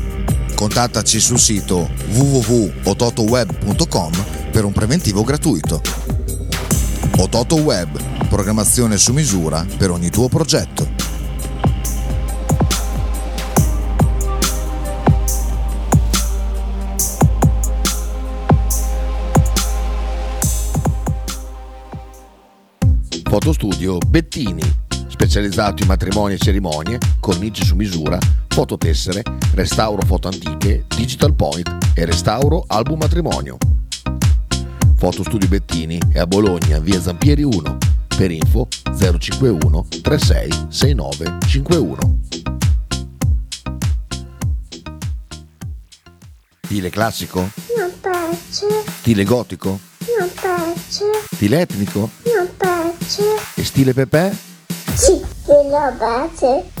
[0.61, 4.11] Contattaci sul sito www.ototoweb.com
[4.51, 5.81] per un preventivo gratuito.
[7.17, 10.87] Ototo Web, programmazione su misura per ogni tuo progetto.
[23.23, 24.61] Fotostudio Bettini,
[25.07, 28.19] specializzato in matrimoni e cerimonie, cornici su misura,
[28.51, 33.57] fototessere, restauro foto antiche, digital point e restauro album matrimonio.
[34.97, 37.77] Fotostudio Bettini è a Bologna, via Zampieri 1.
[38.15, 38.67] Per info
[39.17, 41.97] 051 36 69 51.
[46.65, 47.39] Stile classico?
[47.77, 48.67] Non piace,
[48.99, 49.79] Stile gotico?
[50.19, 52.09] non piace, Stile etnico?
[52.35, 53.23] non piace.
[53.55, 54.35] E stile Pepe?
[54.93, 56.80] Sì, lo piace.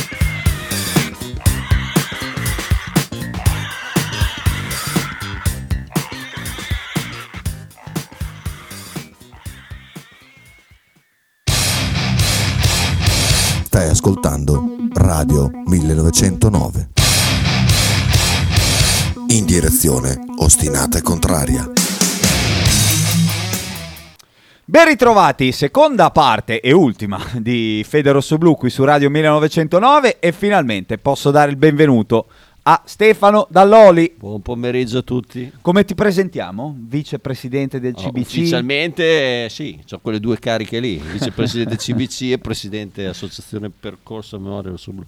[13.81, 16.89] Stai ascoltando Radio 1909.
[19.29, 21.67] In direzione ostinata e contraria.
[24.65, 30.31] Ben ritrovati, seconda parte e ultima di Fede Rosso Blu qui su Radio 1909 e
[30.31, 32.27] finalmente posso dare il benvenuto
[32.63, 34.13] a Stefano Dalloli.
[34.17, 35.51] Buon pomeriggio a tutti.
[35.61, 36.75] Come ti presentiamo?
[36.77, 38.19] Vicepresidente del Oh, CBC?
[38.21, 44.71] ufficialmente eh, sì, ho quelle due cariche lì, vicepresidente CBC e presidente Associazione Percorso Memoria
[44.71, 45.05] Rosso Blu.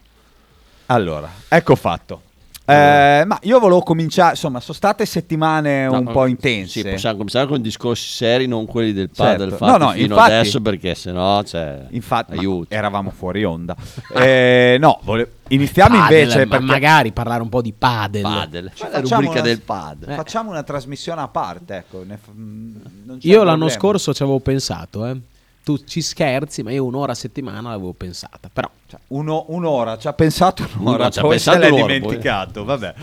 [0.88, 2.22] Allora, ecco fatto.
[2.66, 6.82] Eh, ma io volevo cominciare, insomma, sono state settimane un No, po' no, intense.
[6.82, 9.66] Sì, possiamo cominciare con discorsi seri, non quelli del padel Certo.
[9.66, 13.76] No, no, fino infatti- adesso perché sennò c'è Infatti, eravamo fuori onda.
[14.16, 18.22] Eh, no, vole- iniziamo Padel, invece ma perché magari parlare un po' di padel.
[18.22, 18.72] Padel.
[18.74, 20.16] Ci la facciamo rubrica una- del padel.
[20.16, 22.04] Facciamo una trasmissione a parte, ecco.
[22.06, 23.44] ne fa- mm, non c'è Io problema.
[23.44, 25.18] l'anno scorso ci avevo pensato, eh.
[25.64, 28.50] Tu ci scherzi, ma io un'ora a settimana l'avevo pensata.
[28.52, 31.86] Però Cioè, uno- un'ora, ci ha pensato un'ora, Uno ci ha pensato se l'è un'ora,
[31.86, 31.94] poi.
[32.00, 32.94] dimenticato, vabbè,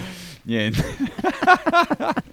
[0.43, 0.85] niente.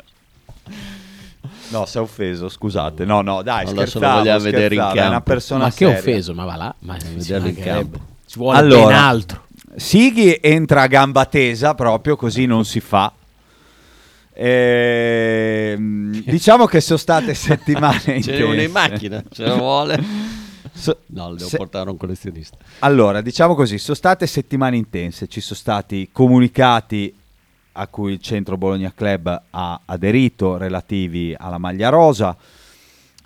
[1.70, 3.06] no, si è offeso, scusate.
[3.06, 5.32] No, no, dai, lo scherzavo, vogliamo vedere in scherzavo, è una campo.
[5.32, 5.98] persona ma che seria.
[5.98, 8.00] offeso, ma va là, ma in campo.
[8.26, 9.46] Ci vuole Allora, ben altro.
[9.78, 13.12] Sighi entra a gamba tesa proprio, così non si fa.
[14.39, 20.02] Ehm, diciamo che sono state settimane Ce n'è una in macchina, se lo vuole.
[20.73, 22.58] So- No, devo se- portare a un collezionista.
[22.80, 27.13] Allora, diciamo così, sono state settimane intense, ci sono stati comunicati
[27.80, 32.36] a cui il Centro Bologna Club ha aderito relativi alla maglia rosa.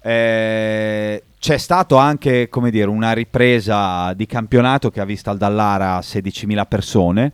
[0.03, 5.99] Eh, c'è stato anche, come dire, una ripresa di campionato che ha visto al Dallara
[5.99, 7.31] 16.000 persone.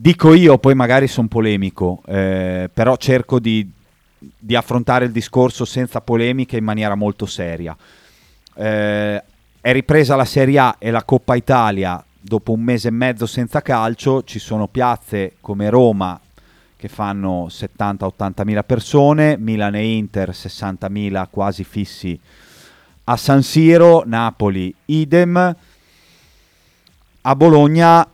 [0.00, 3.68] Dico io, poi magari sono polemico, eh, però cerco di,
[4.16, 7.76] di affrontare il discorso senza polemiche in maniera molto seria.
[8.54, 9.22] Eh,
[9.60, 13.60] è ripresa la Serie A e la Coppa Italia dopo un mese e mezzo senza
[13.60, 16.20] calcio, ci sono piazze come Roma
[16.76, 22.16] che fanno 70-80 mila persone, Milan e Inter 60 mila quasi fissi
[23.02, 25.56] a San Siro, Napoli idem,
[27.20, 28.08] a Bologna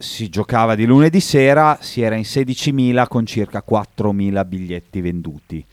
[0.00, 5.64] si giocava di lunedì sera, si era in 16.000 con circa 4.000 biglietti venduti.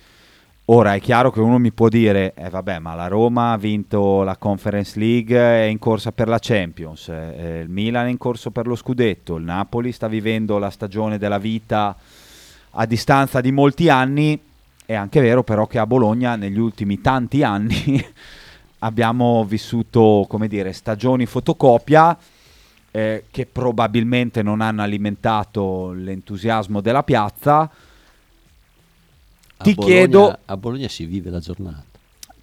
[0.69, 4.23] Ora è chiaro che uno mi può dire, eh vabbè, ma la Roma ha vinto
[4.23, 8.49] la Conference League, è in corsa per la Champions, eh, il Milan è in corso
[8.49, 11.95] per lo scudetto, il Napoli sta vivendo la stagione della vita
[12.71, 14.39] a distanza di molti anni.
[14.87, 18.03] È anche vero però che a Bologna negli ultimi tanti anni
[18.79, 22.17] abbiamo vissuto, come dire, stagioni fotocopia
[22.95, 27.59] eh, che probabilmente non hanno alimentato l'entusiasmo della piazza.
[29.57, 31.83] A Ti Bologna- chiedo A Bologna si vive la giornata.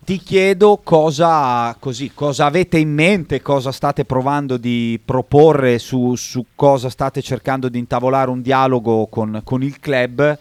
[0.04, 6.44] ti chiedo cosa, così, cosa avete in mente, cosa state provando di proporre, su, su
[6.54, 10.38] cosa state cercando di intavolare un dialogo con, con il club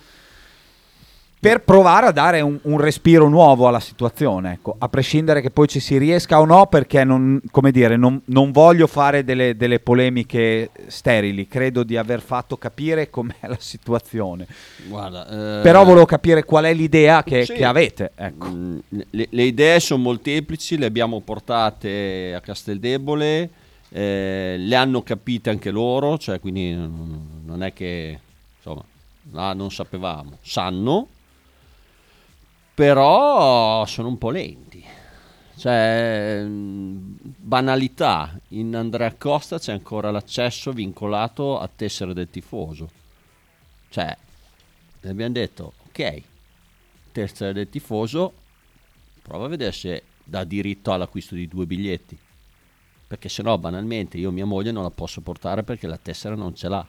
[1.42, 5.68] per provare a dare un, un respiro nuovo alla situazione, ecco, a prescindere che poi
[5.68, 9.80] ci si riesca o no, perché non, come dire, non, non voglio fare delle, delle
[9.80, 14.46] polemiche sterili, credo di aver fatto capire com'è la situazione.
[14.88, 17.54] Guarda, eh, Però volevo capire qual è l'idea che, Sì.
[17.54, 18.12] che avete.
[18.14, 18.48] Ecco.
[18.48, 18.78] Mm,
[19.10, 23.50] le, le idee sono molteplici, le abbiamo portate a Casteldebole,
[23.90, 28.20] eh, le hanno capite anche loro, cioè quindi non è che
[28.58, 28.84] insomma
[29.32, 31.08] là non sapevamo, sanno,
[32.74, 34.84] però sono un po' lenti.
[35.56, 42.90] Cioè, mm, banalità, in Andrea Costa c'è ancora l'accesso vincolato a tessere del tifoso.
[43.90, 44.18] Cioè,
[45.04, 46.22] abbiamo detto, ok,
[47.12, 48.34] tessera del tifoso,
[49.22, 52.18] prova a vedere se dà diritto all'acquisto di due biglietti.
[53.06, 56.56] Perché se no, banalmente, io mia moglie non la posso portare perché la tessera non
[56.56, 56.86] ce l'ha.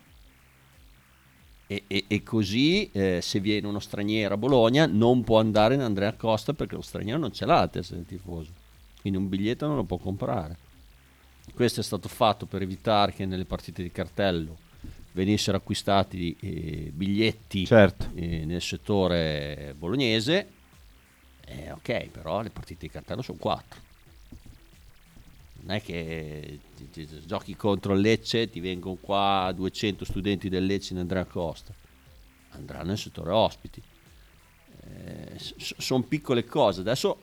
[1.72, 5.80] E, e- e così, eh, se viene uno straniero a Bologna, non può andare in
[5.80, 8.50] Andrea Costa perché lo straniero non ce l'ha la tessera del tifoso.
[9.00, 10.56] Quindi un biglietto non lo può comprare.
[11.54, 14.56] Questo è stato fatto per evitare che nelle partite di cartello
[15.12, 18.10] venissero acquistati eh, biglietti Certo.
[18.14, 20.46] eh, nel settore bolognese.
[21.46, 23.80] Eh, ok, però le partite di cartello sono quattro.
[25.64, 26.58] Non è che
[27.24, 31.72] giochi contro il Lecce, ti vengono qua 200 studenti del Lecce in Andrea Costa.
[32.50, 33.80] Andranno nel settore ospiti.
[35.56, 36.80] sono piccole cose.
[36.80, 37.16] Adesso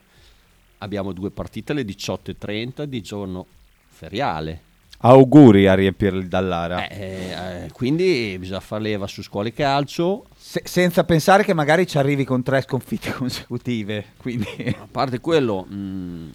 [0.79, 3.45] abbiamo due partite alle 18.30 di giorno
[3.87, 4.67] feriale.
[5.01, 6.87] Auguri a riempire il Dallara.
[6.87, 10.25] Eh, eh, quindi bisogna far leva su scuole calcio.
[10.35, 14.13] Se- senza pensare che magari ci arrivi con tre sconfitte consecutive.
[14.17, 14.75] Quindi...
[14.77, 16.33] A parte quello, mh,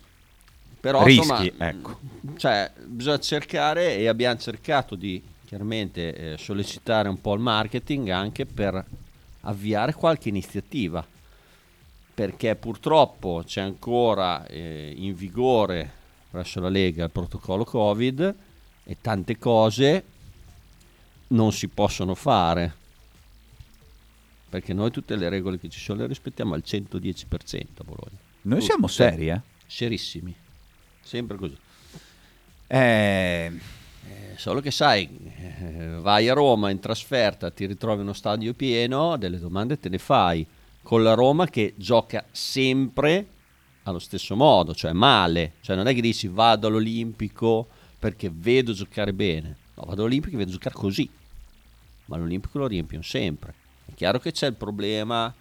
[0.85, 1.99] però Rischi, insomma, ecco.
[2.37, 8.45] cioè, bisogna cercare e abbiamo cercato di chiaramente eh, sollecitare un po' il marketing anche
[8.45, 8.85] per
[9.41, 11.03] avviare qualche iniziativa.
[12.15, 15.91] Perché purtroppo c'è ancora eh, in vigore
[16.31, 18.35] presso la Lega il protocollo Covid
[18.85, 20.05] e tante cose
[21.29, 22.75] non si possono fare
[24.51, 28.19] perché noi tutte le regole che ci sono le rispettiamo al 110% a Bologna.
[28.43, 29.41] Noi siamo seri, eh?
[29.67, 30.43] Serissimi.
[31.05, 31.57] Sempre così.
[32.67, 33.53] Eh,
[34.07, 39.17] Eh, solo che sai, eh, vai a Roma in trasferta, ti ritrovi uno stadio pieno,
[39.17, 40.47] delle domande te ne fai.
[40.83, 43.27] Con la Roma che gioca sempre
[43.85, 45.53] allo stesso modo, cioè male.
[45.63, 47.67] Cioè non è che dici vado all'Olimpico
[47.99, 49.57] perché vedo giocare bene.
[49.75, 51.09] No, vado all'Olimpico e vedo giocare così.
[52.07, 53.55] Ma l'Olimpico lo riempiono sempre.
[53.87, 55.33] È chiaro che c'è il problema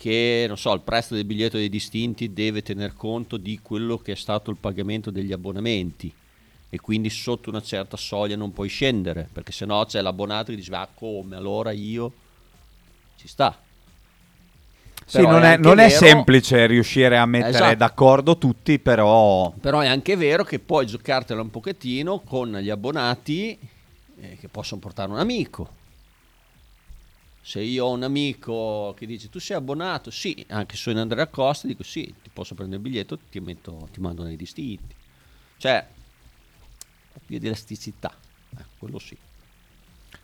[0.00, 4.12] che, non so, il prezzo del biglietto dei distinti deve tener conto di quello che
[4.12, 6.10] è stato il pagamento degli abbonamenti.
[6.70, 10.72] E quindi sotto una certa soglia non puoi scendere perché sennò c'è l'abbonato che dice
[10.74, 11.36] ah come?
[11.36, 12.12] Allora io
[13.16, 13.60] ci sta.
[15.04, 17.74] Sì, non, è, anche non è vero- semplice riuscire a mettere Esatto.
[17.74, 19.52] d'accordo tutti, però...
[19.60, 23.58] però è anche vero che puoi giocartela un pochettino con gli abbonati
[24.18, 25.78] eh, che possono portare un amico
[27.42, 31.02] se io ho un amico che dice tu sei abbonato sì anche se sono in
[31.02, 34.94] Andrea Costa dico sì ti posso prendere il biglietto ti, metto, ti mando nei distinti
[35.56, 38.12] cioè un po' più di elasticità
[38.58, 39.16] eh, quello sì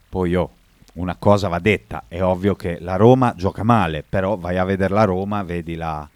[0.09, 0.51] Poi io,
[0.95, 4.95] una cosa va detta, è ovvio che la Roma gioca male, però vai a vedere
[4.95, 6.09] la Roma, vedi la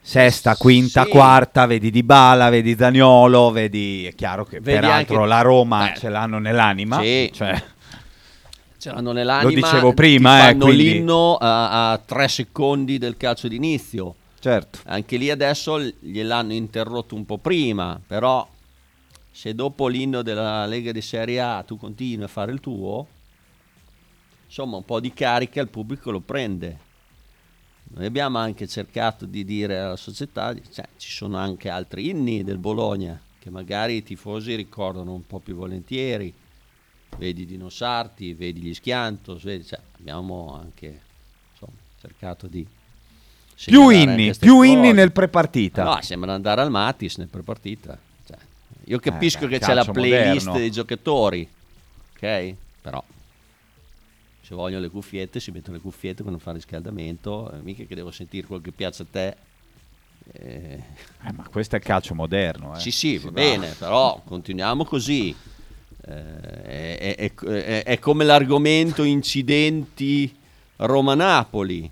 [0.00, 1.10] sesta, quinta, Sì.
[1.10, 4.06] quarta, vedi Dybala, vedi Zaniolo, vedi...
[4.06, 5.98] È chiaro che Vedi peraltro anche- la Roma Eh.
[5.98, 7.30] ce l'hanno nell'anima, Sì.
[7.34, 7.62] cioè...
[8.86, 13.16] ce l'hanno nell'anima Lo dicevo prima, eh, fanno quindi- l'inno a, a tre secondi del
[13.16, 14.14] calcio d'inizio.
[14.38, 14.78] Certo.
[14.84, 18.46] anche lì adesso gliel'hanno interrotto un po' prima però
[19.28, 23.08] se dopo l'inno della Lega di Serie A tu continui a fare il tuo
[24.44, 26.78] insomma un po' di carica il pubblico lo prende.
[27.94, 32.58] Noi abbiamo anche cercato di dire alla società cioè, ci sono anche altri inni del
[32.58, 36.32] Bologna che magari i tifosi ricordano un po' più volentieri
[37.18, 41.00] vedi Dino Sarti, vedi gli Schiantos, vedi, cioè, abbiamo anche
[41.52, 42.66] insomma, cercato di
[43.64, 44.68] Più inni, più cose.
[44.68, 45.82] inni nel prepartita.
[45.84, 47.98] No, sembra andare al Matis nel prepartita.
[48.26, 48.36] Cioè,
[48.84, 50.52] io capisco Eh, beh, che c'è la playlist moderno.
[50.60, 51.48] dei giocatori,
[52.16, 52.54] ok?
[52.82, 53.02] Però
[54.42, 58.10] se vogliono le cuffiette si mettono le cuffiette quando fanno riscaldamento, eh, mica che devo
[58.10, 59.36] sentire quel che piace a te.
[60.32, 60.82] Eh,
[61.24, 62.76] Eh, ma questo è il calcio moderno.
[62.76, 62.80] eh.
[62.80, 65.34] sì, sì, Si va bene, però continuiamo così.
[66.06, 70.34] Eh, è, è- è- come l'argomento incidenti
[70.76, 71.90] Roma-Napoli.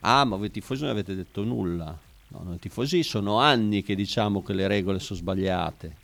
[0.00, 1.96] Ah, ma voi tifosi non avete detto nulla.
[2.28, 5.96] No, noi tifosi sono anni che diciamo che le regole sono sbagliate.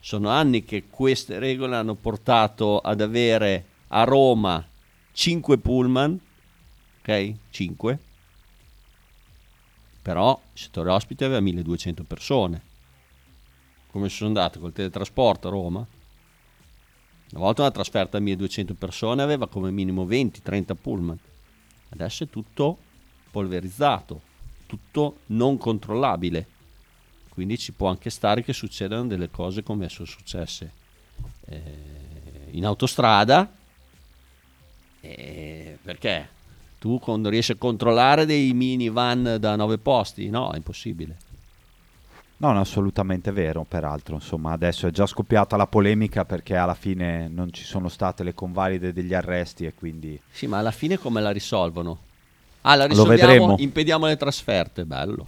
[0.00, 4.64] Sono anni che queste regole hanno portato ad avere a Roma
[5.12, 6.20] 5 pullman
[7.06, 7.34] ok?
[7.50, 7.98] 5.
[10.02, 12.60] Però il settore ospite aveva 1200 persone.
[13.96, 15.78] Come sono andate col teletrasporto a Roma?
[17.30, 21.18] Una volta una trasferta a 1200 persone aveva come minimo 20-30 pullman.
[21.88, 22.76] Adesso è tutto
[23.30, 24.20] polverizzato,
[24.66, 26.46] tutto non controllabile.
[27.30, 30.72] Quindi ci può anche stare che succedano delle cose come sono successe
[31.46, 33.50] eh, in autostrada.
[35.00, 36.28] Eh, perché?
[36.78, 40.28] Tu quando riesci a controllare dei minivan da 9 posti?
[40.28, 41.16] No, è impossibile.
[42.38, 47.28] No, no, assolutamente vero, peraltro, insomma, adesso è già scoppiata la polemica perché alla fine
[47.28, 50.20] non ci sono state le convalide degli arresti e quindi...
[50.30, 51.98] Sì, ma alla fine come la risolvono?
[52.62, 53.54] Ah, la Lo risolviamo, vedremo.
[53.58, 55.26] impediamo le trasferte, bello,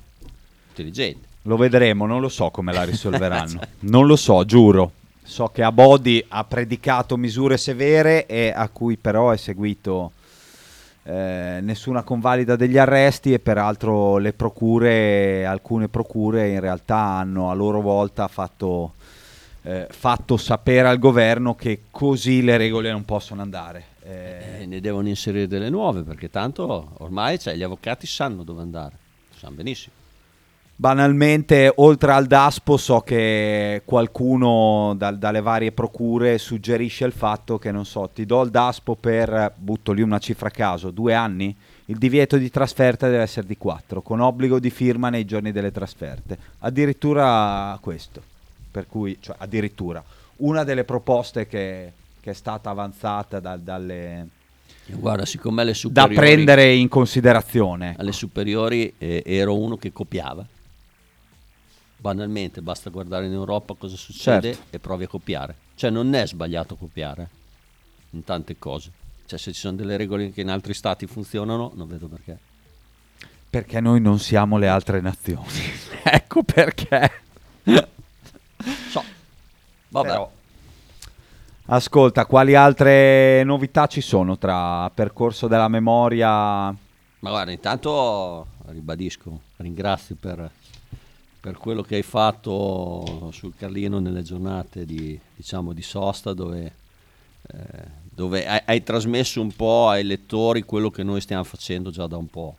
[0.68, 1.26] intelligente.
[1.42, 3.60] Lo vedremo, non lo so come la risolveranno.
[3.80, 4.92] non lo so, giuro.
[5.22, 10.12] So che Abodi ha predicato misure severe e a cui però è seguito
[11.08, 17.54] eh, nessuna convalida degli arresti e peraltro le procure, alcune procure in realtà hanno a
[17.54, 18.92] loro volta fatto,
[19.62, 23.84] eh, fatto sapere al governo che così le regole non possono andare.
[24.02, 28.60] Eh, Eh, ne devono inserire delle nuove perché tanto ormai cioè, gli avvocati sanno dove
[28.60, 28.96] andare,
[29.34, 29.94] sanno benissimo.
[30.80, 37.72] Banalmente, oltre al DASPO, so che qualcuno dal- dalle varie procure suggerisce il fatto che,
[37.72, 41.52] non so, ti do il DASPO per, butto lì una cifra a caso, due anni,
[41.86, 45.72] il divieto di trasferta deve essere di quattro, con obbligo di firma nei giorni delle
[45.72, 46.38] trasferte.
[46.60, 48.22] Addirittura questo,
[48.70, 50.00] per cui, cioè, addirittura,
[50.36, 54.28] una delle proposte che, che è stata avanzata da- dalle...
[54.86, 57.96] Guarda, siccome alle Da superiori, prendere in considerazione.
[57.98, 60.46] alle superiori eh, ero uno che copiava.
[62.00, 64.76] Banalmente, basta guardare in Europa cosa succede Certo.
[64.76, 65.56] e provi a copiare.
[65.74, 67.28] Cioè non è sbagliato copiare
[68.10, 68.90] in tante cose.
[69.26, 72.38] Cioè se ci sono delle regole che in altri stati funzionano, non vedo perché.
[73.50, 75.46] Perché noi non siamo le altre nazioni.
[76.04, 77.10] ecco perché.
[78.90, 79.02] So.
[79.88, 80.08] Vabbè.
[80.08, 80.32] Però-
[81.70, 86.30] Ascolta, quali altre novità ci sono tra percorso della memoria?
[87.20, 90.50] Ma guarda, intanto ribadisco, ringrazio per,
[91.40, 96.72] per quello che hai fatto sul Carlino nelle giornate di, diciamo, di sosta dove,
[97.46, 102.06] eh, dove hai, hai trasmesso un po' ai lettori quello che noi stiamo facendo già
[102.06, 102.56] da un po'.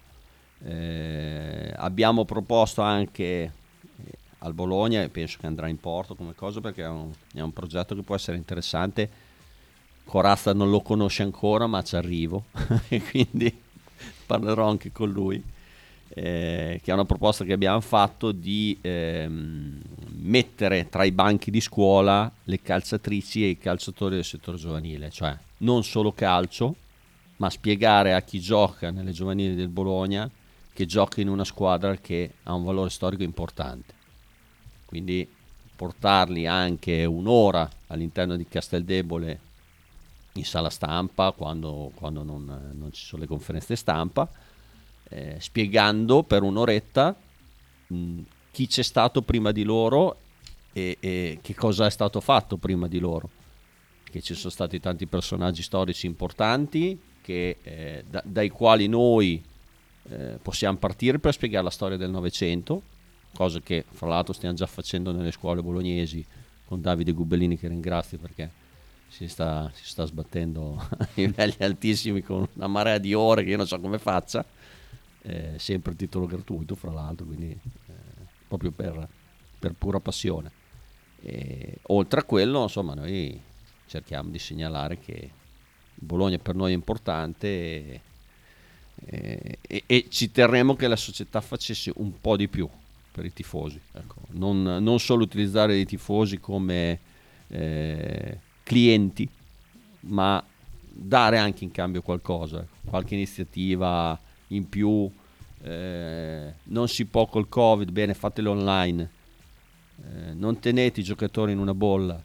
[0.64, 3.52] Eh, abbiamo proposto anche eh,
[4.40, 7.52] al Bologna e penso che andrà in porto come cosa perché è un, è un
[7.52, 9.28] progetto che può essere interessante.
[10.06, 12.46] Corazza non lo conosce ancora ma ci arrivo
[13.12, 13.62] quindi
[14.26, 15.44] parlerò anche con lui.
[16.10, 19.80] Eh, che è una proposta che abbiamo fatto di ehm,
[20.22, 25.38] mettere tra i banchi di scuola le calciatrici e i calciatori del settore giovanile, cioè
[25.58, 26.76] non solo calcio,
[27.38, 30.30] ma spiegare a chi gioca nelle giovanili del Bologna
[30.74, 33.94] che gioca in una squadra che ha un valore storico importante.
[34.86, 35.28] Quindi
[35.76, 39.40] portarli anche un'ora all'interno di Casteldebole
[40.34, 44.30] in sala stampa quando, quando non, non ci sono le conferenze stampa,
[45.10, 47.16] eh, spiegando per un'oretta
[47.88, 48.20] mh,
[48.52, 50.18] chi c'è stato prima di loro
[50.74, 53.30] e, e che cosa è stato fatto prima di loro.
[54.04, 59.42] Che ci sono stati tanti personaggi storici importanti che, eh, da- dai quali noi
[60.10, 62.82] eh, possiamo partire per spiegare la storia del Novecento,
[63.36, 66.26] cosa che fra l'altro stiamo già facendo nelle scuole bolognesi
[66.66, 68.50] con Davide Gubellini che ringrazio perché
[69.08, 73.58] si sta, si sta sbattendo a livelli altissimi con una marea di ore che io
[73.58, 74.44] non so come faccia,
[75.22, 77.94] eh, sempre a titolo gratuito fra l'altro, quindi eh,
[78.48, 79.08] proprio per,
[79.58, 80.52] per pura passione.
[81.22, 83.40] E, oltre a quello, insomma, noi
[83.88, 85.32] cerchiamo di segnalare che
[85.96, 88.02] Bologna per noi è importante e,
[89.62, 92.70] e- e- ci terremo che la società facesse un po' di più
[93.12, 93.80] per i tifosi.
[93.94, 94.16] ecco.
[94.30, 97.00] Non, non solo utilizzare i tifosi come
[97.50, 99.28] eh, clienti,
[100.02, 100.44] ma
[100.92, 105.10] dare anche in cambio qualcosa, qualche iniziativa in più.
[105.62, 109.10] eh, non si può col Covid, bene, fatelo online.
[109.98, 112.22] Eh, non tenete i giocatori in una bolla.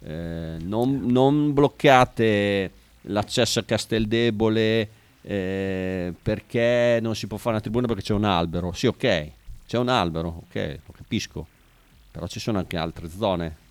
[0.00, 2.70] Eh, non, non bloccate
[3.02, 4.88] l'accesso a Casteldebole
[5.22, 8.72] eh, perché non si può fare una tribuna perché c'è un albero.
[8.72, 9.30] Sì, ok,
[9.66, 11.46] c'è un albero, ok, lo capisco,
[12.10, 13.64] però ci sono anche altre zone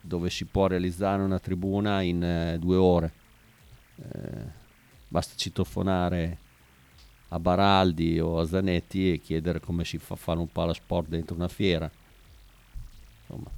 [0.00, 3.12] dove si può realizzare una tribuna in eh, due ore.
[3.96, 4.62] Eh,
[5.08, 6.38] basta citofonare
[7.34, 11.34] a Baraldi o a Zanetti e chiedere come si fa a fare un palasport dentro
[11.34, 11.90] una fiera.
[13.26, 13.50] Insomma,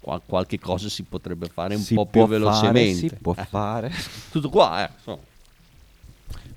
[0.00, 3.08] qual- qualche cosa si potrebbe fare un Si po' più fare, velocemente.
[3.08, 3.92] si può Eh, fare.
[4.32, 5.18] Tutto qua, eh, insomma.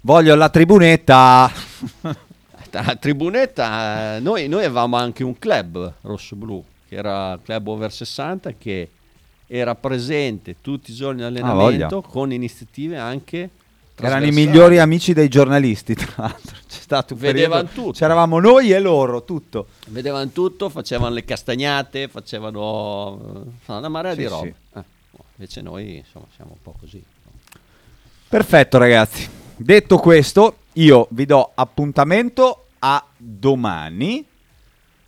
[0.02, 1.52] Voglio la tribunetta.
[2.72, 7.90] La tribunetta, eh, noi, noi avevamo anche un club rosso-blu, che era il club over
[7.90, 8.90] 60, che
[9.48, 12.12] era presente tutti i giorni all'allenamento voglia.
[12.12, 13.50] con iniziative anche
[13.98, 16.56] Erano i migliori amici dei giornalisti, tra l'altro.
[16.68, 17.98] C'è stato un Vedevano periodo- tutto.
[17.98, 19.68] C'eravamo noi e loro, tutto.
[19.88, 24.30] Vedevano tutto, facevano le castagnate, facevano eh, una marea Sì, di sì.
[24.30, 24.46] roba.
[24.76, 24.84] Eh,
[25.38, 27.02] invece noi insomma, siamo un po' così.
[28.28, 29.30] Perfetto, ragazzi.
[29.56, 34.26] Detto questo, io vi do appuntamento a domani.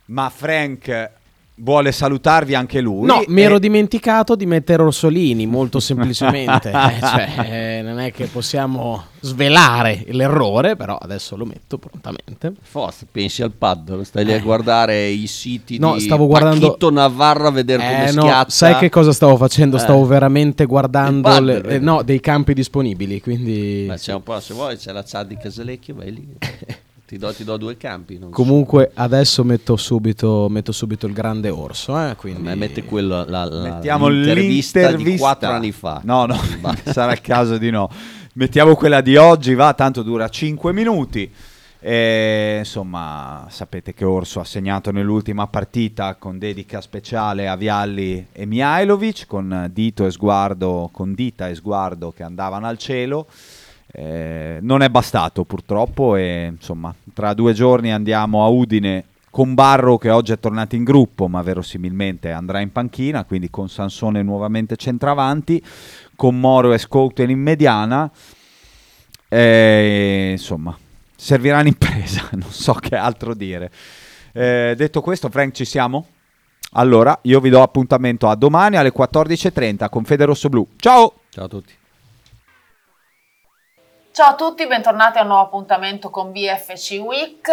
[0.06, 1.10] Ma Frank
[1.60, 3.06] vuole salutarvi anche lui.
[3.06, 6.70] No, mi E- ero dimenticato di mettere Orsolini, molto semplicemente.
[6.88, 7.28] Eh, cioè,
[7.78, 12.52] eh, non è che possiamo svelare l'errore, però adesso lo metto prontamente.
[12.62, 15.78] Forza, pensi al paddle, stai lì a guardare i siti Eh.
[15.78, 18.50] No, di stavo guardando- Paquito Navarra a vedere come Eh, no, schiatta.
[18.50, 19.76] sai che cosa stavo facendo?
[19.76, 19.80] Eh.
[19.80, 24.38] Stavo veramente guardando paddle, le- eh, no, dei campi disponibili, quindi Beh, c'è un po',
[24.40, 26.28] se vuoi, c'è la chat di Casalecchio, vai lì.
[27.08, 28.18] ti, do, ti do due campi.
[28.18, 32.46] Non comunque adesso metto subito, metto subito il grande orso, eh, quindi...
[32.46, 32.54] so.
[32.54, 36.02] mette quello, la, la- Mettiamo l'intervista, l'intervista di quattro anni fa.
[36.04, 36.38] No, no,
[36.84, 37.88] sarà il caso di no.
[38.34, 41.32] Mettiamo quella di oggi, va, tanto dura 5 minuti.
[41.80, 48.44] E, insomma, sapete che Orso ha segnato nell'ultima partita con dedica speciale a Vialli e
[48.44, 53.26] Mihailovic, con dito e sguardo, con dita e sguardo che andavano al cielo.
[54.00, 59.98] Eh, non è bastato purtroppo e insomma tra due giorni andiamo a Udine con Barro
[59.98, 64.76] che oggi è tornato in gruppo ma verosimilmente andrà in panchina quindi con Sansone nuovamente
[64.76, 65.60] centravanti
[66.14, 68.08] con Moro e Scouten in mediana.
[69.28, 70.78] E, insomma
[71.16, 73.68] servirà un'impresa non so che altro dire.
[74.32, 76.06] Eh, detto questo Frank ci siamo?
[76.74, 81.14] allora io vi do appuntamento a domani alle 14.30 con Fede Rosso Blu ciao!
[81.30, 81.72] Ciao a tutti
[84.18, 87.48] Ciao a tutti, bentornati a un nuovo appuntamento con BFC Week.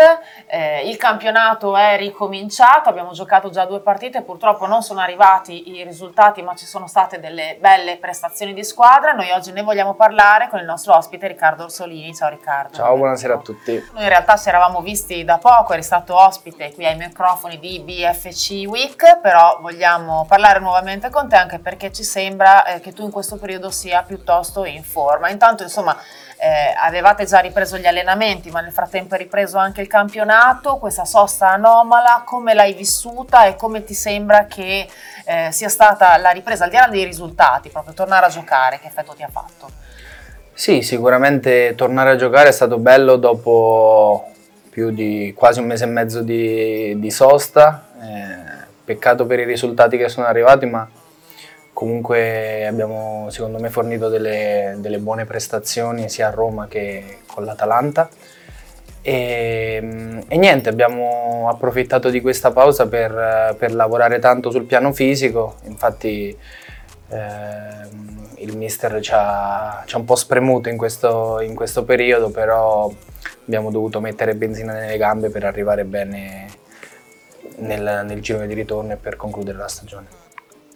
[0.48, 5.84] Eh, il campionato è ricominciato, abbiamo giocato già due partite, purtroppo non sono arrivati i
[5.84, 9.12] risultati, ma ci sono state delle belle prestazioni di squadra.
[9.12, 12.16] Noi oggi ne vogliamo parlare con il nostro ospite Riccardo Orsolini.
[12.16, 12.78] Ciao Riccardo.
[12.78, 13.74] Ciao, buonasera a tutti.
[13.94, 17.80] Noi in realtà ci eravamo visti da poco, eri stato ospite qui ai microfoni di
[17.80, 23.04] BFC Week, però vogliamo parlare nuovamente con te anche perché ci sembra eh, che tu
[23.04, 25.30] in questo periodo sia piuttosto in forma.
[25.30, 25.96] Intanto, insomma,
[26.46, 31.04] eh, avevate già ripreso gli allenamenti, ma nel frattempo è ripreso anche il campionato, questa
[31.04, 34.88] sosta anomala, come l'hai vissuta e come ti sembra che
[35.26, 38.88] eh, sia stata la ripresa, al di là dei risultati, proprio tornare a giocare, che
[38.88, 39.70] effetto ti ha fatto?
[40.54, 44.32] Sì, sicuramente tornare a giocare è stato bello dopo
[44.70, 47.88] più di quasi un mese e mezzo di, di sosta.
[48.00, 50.88] Eh, peccato per i risultati che sono arrivati, ma
[51.76, 58.10] comunque abbiamo secondo me fornito delle, delle buone prestazioni sia a Roma che con l'Atalanta.
[59.02, 65.58] E, e niente, abbiamo approfittato di questa pausa per, per lavorare tanto sul piano fisico,
[65.66, 66.36] infatti
[67.10, 72.30] ehm, il mister ci ha, ci ha un po' spremuto in questo, in questo periodo,
[72.30, 72.90] però
[73.46, 76.48] abbiamo dovuto mettere benzina nelle gambe per arrivare bene
[77.58, 80.25] nel, nel giro di ritorno e per concludere la stagione.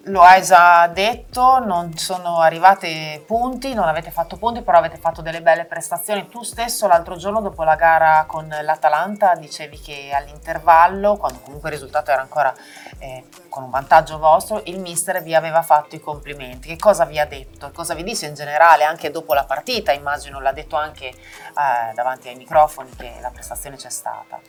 [0.10, 5.22] Lo hai già detto, non sono arrivati punti, non avete fatto punti, però avete fatto
[5.22, 6.28] delle belle prestazioni.
[6.28, 11.76] Tu stesso l'altro giorno dopo la gara con l'Atalanta dicevi che all'intervallo, quando comunque il
[11.76, 12.51] risultato era ancora
[12.97, 16.70] eh, con un vantaggio vostro, il mister vi aveva fatto i complimenti.
[16.70, 17.70] Che cosa vi ha detto?
[17.72, 19.91] Cosa vi dice in generale anche dopo la partita?
[19.91, 24.39] Immagino l'ha detto anche eh, davanti ai microfoni che la prestazione c'è stata.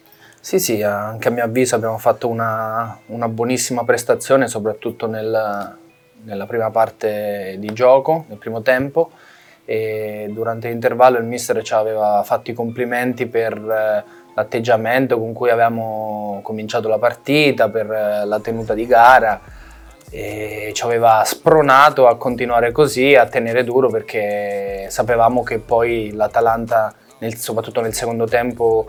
[0.43, 5.77] Sì, sì, anche a mio avviso abbiamo fatto una, una buonissima prestazione, soprattutto nel-
[6.23, 9.11] nella prima parte di gioco, nel primo tempo.
[9.67, 15.51] E durante l'intervallo il mister ci aveva fatto i complimenti per eh, l'atteggiamento con cui
[15.51, 19.41] avevamo cominciato la partita, per eh, la tenuta di gara
[20.11, 26.93] e ci aveva spronato a continuare così, a tenere duro perché sapevamo che poi l'Atalanta,
[27.19, 28.87] nel- soprattutto nel secondo tempo,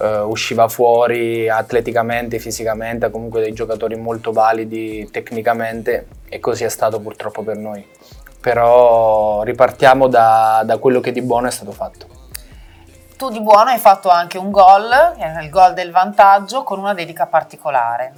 [0.00, 7.00] eh, usciva fuori atleticamente, fisicamente, comunque dei giocatori molto validi tecnicamente e così è stato
[7.00, 7.86] purtroppo per noi.
[8.40, 12.06] Però ripartiamo da, da quello che di buono è stato fatto.
[13.16, 14.88] Tu di buono hai fatto anche un gol,
[15.40, 18.12] il gol del vantaggio, con una dedica particolare.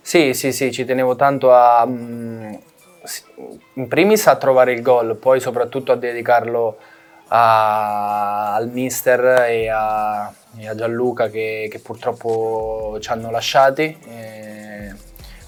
[0.00, 2.54] Sì, sì, sì, ci tenevo tanto a, mm,
[3.74, 6.76] in primis a trovare il gol, poi soprattutto a dedicarlo
[7.28, 13.96] a- al mister e a, e a Gianluca che, che purtroppo ci hanno lasciati.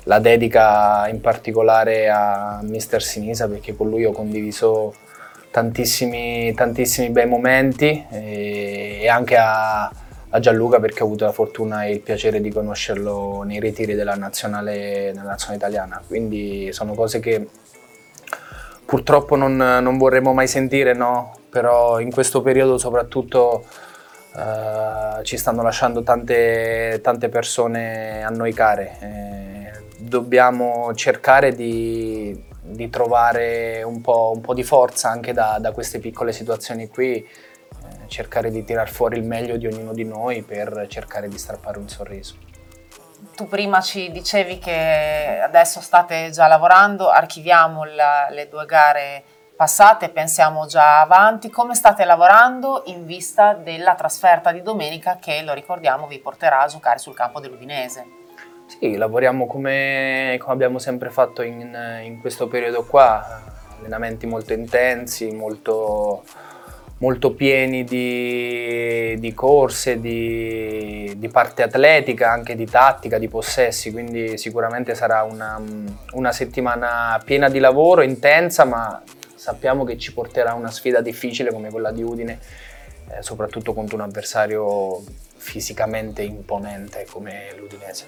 [0.07, 4.95] La dedica in particolare a mister Sinisa perché con lui ho condiviso
[5.51, 11.85] tantissimi, tantissimi bei momenti e, e anche a, a, Gianluca perché ho avuto la fortuna
[11.85, 16.03] e il piacere di conoscerlo nei ritiri della nazionale, della nazionale italiana.
[16.07, 17.49] Quindi sono cose che
[18.85, 21.39] purtroppo non, non vorremmo mai sentire, no?
[21.49, 23.65] però in questo periodo soprattutto
[24.35, 28.97] uh, ci stanno lasciando tante, tante, persone a noi care.
[29.01, 35.73] Eh, dobbiamo cercare di, di trovare un po', un po', di forza anche da, da
[35.73, 37.27] queste piccole situazioni qui, eh,
[38.07, 41.89] cercare di tirar fuori il meglio di ognuno di noi per cercare di strappare un
[41.89, 42.37] sorriso.
[43.35, 49.25] Tu prima ci dicevi che adesso state già lavorando, archiviamo la, le due gare
[49.57, 51.51] passate, pensiamo già avanti.
[51.51, 56.67] Come state lavorando in vista della trasferta di domenica che, lo ricordiamo, vi porterà a
[56.67, 58.23] giocare sul campo dell'Udinese?
[58.67, 63.43] Sì, lavoriamo come, come abbiamo sempre fatto in, in, questo periodo qua,
[63.79, 66.25] allenamenti molto intensi, molto,
[66.99, 74.39] molto pieni di, di corse, di, di, parte atletica, anche di tattica, di possessi, quindi
[74.39, 75.61] sicuramente sarà una,
[76.13, 79.03] una settimana piena di lavoro, intensa, ma
[79.45, 82.39] sappiamo che ci porterà a una sfida difficile come quella di Udine,
[83.11, 85.05] eh, soprattutto contro un avversario
[85.37, 88.07] fisicamente imponente come l'Udinese.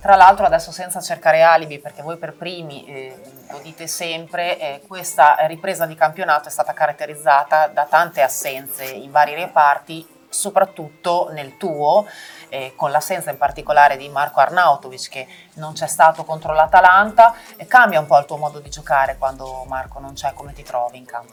[0.00, 3.12] Tra l'altro adesso senza cercare alibi, perché voi per primi eh,
[3.50, 9.10] lo dite sempre, eh, questa ripresa di campionato è stata caratterizzata da tante assenze in
[9.10, 12.06] vari reparti, soprattutto nel tuo,
[12.52, 17.66] eh, con l'assenza in particolare di Marco Arnautovic che non c'è stato contro l'Atalanta, e
[17.66, 20.98] cambia un po' il tuo modo di giocare quando Marco non c'è, come ti trovi
[20.98, 21.32] in campo?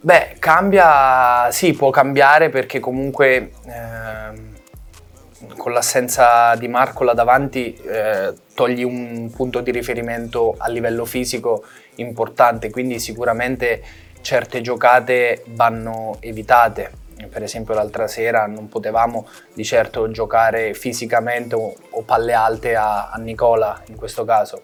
[0.00, 4.48] Beh, cambia, sì, può cambiare perché comunque eh,
[5.58, 11.64] con l'assenza di Marco là davanti eh, togli un punto di riferimento a livello fisico
[11.96, 13.82] importante, quindi sicuramente
[14.22, 21.74] certe giocate vanno evitate per esempio l'altra sera non potevamo di certo giocare fisicamente o,
[21.90, 24.62] o palle alte a, a, Nicola in questo caso.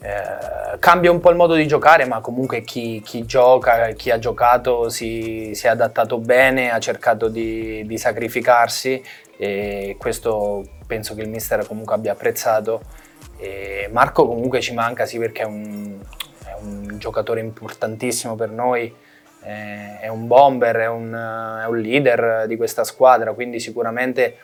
[0.00, 4.18] Eh, cambia un po' il modo di giocare, ma comunque chi, chi gioca, chi ha
[4.18, 9.02] giocato si, si, è adattato bene, ha cercato di, di sacrificarsi
[9.36, 12.82] e questo penso che il mister comunque abbia apprezzato.
[13.38, 15.98] E Marco comunque ci manca sì perché è un,
[16.44, 18.92] è un giocatore importantissimo per noi
[19.48, 21.12] è un bomber, è un,
[21.62, 24.38] è un, leader di questa squadra, quindi sicuramente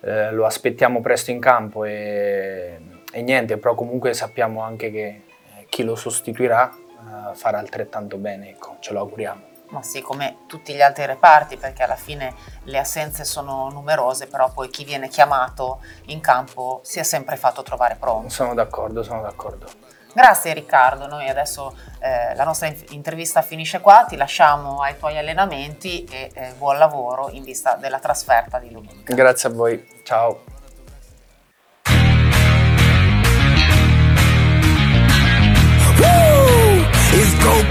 [0.00, 2.78] eh, lo aspettiamo presto in campo e,
[3.12, 8.50] e, niente, però comunque sappiamo anche che eh, chi lo sostituirà eh, farà altrettanto bene,
[8.50, 9.48] ecco, ce lo auguriamo.
[9.70, 12.34] Ma sì, come tutti gli altri reparti, perché alla fine
[12.64, 17.62] le assenze sono numerose, però poi chi viene chiamato in campo si è sempre fatto
[17.62, 18.30] trovare pronto.
[18.30, 19.68] Sono d'accordo, sono d'accordo.
[20.12, 26.04] Grazie Riccardo, noi adesso eh, la nostra intervista finisce qua, ti lasciamo ai tuoi allenamenti
[26.04, 29.14] e eh, buon lavoro in vista della trasferta di domenica.
[29.14, 30.58] Grazie a voi, ciao.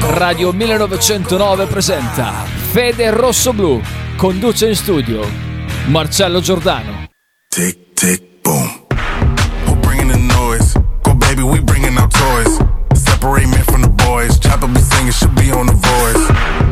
[0.01, 3.81] Radio 1909 presenta Fede Rosso Blu.
[4.17, 5.21] Conduce in studio
[5.85, 7.07] Marcello Giordano.
[7.47, 8.85] Tic, tic, boom.
[9.65, 10.73] We're bringing the noise.
[11.03, 11.78] Go baby, we bring
[13.19, 14.39] separate men from the boys.
[14.39, 16.27] Chopper be singing, should be on the voice.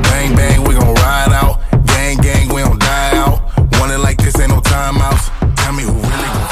[0.07, 1.59] Bang, bang, we gon' ride out.
[1.85, 3.41] Gang, gang, we don't die out.
[3.79, 5.27] Want it like this, ain't no timeouts.
[5.55, 6.46] Tell me who really gon'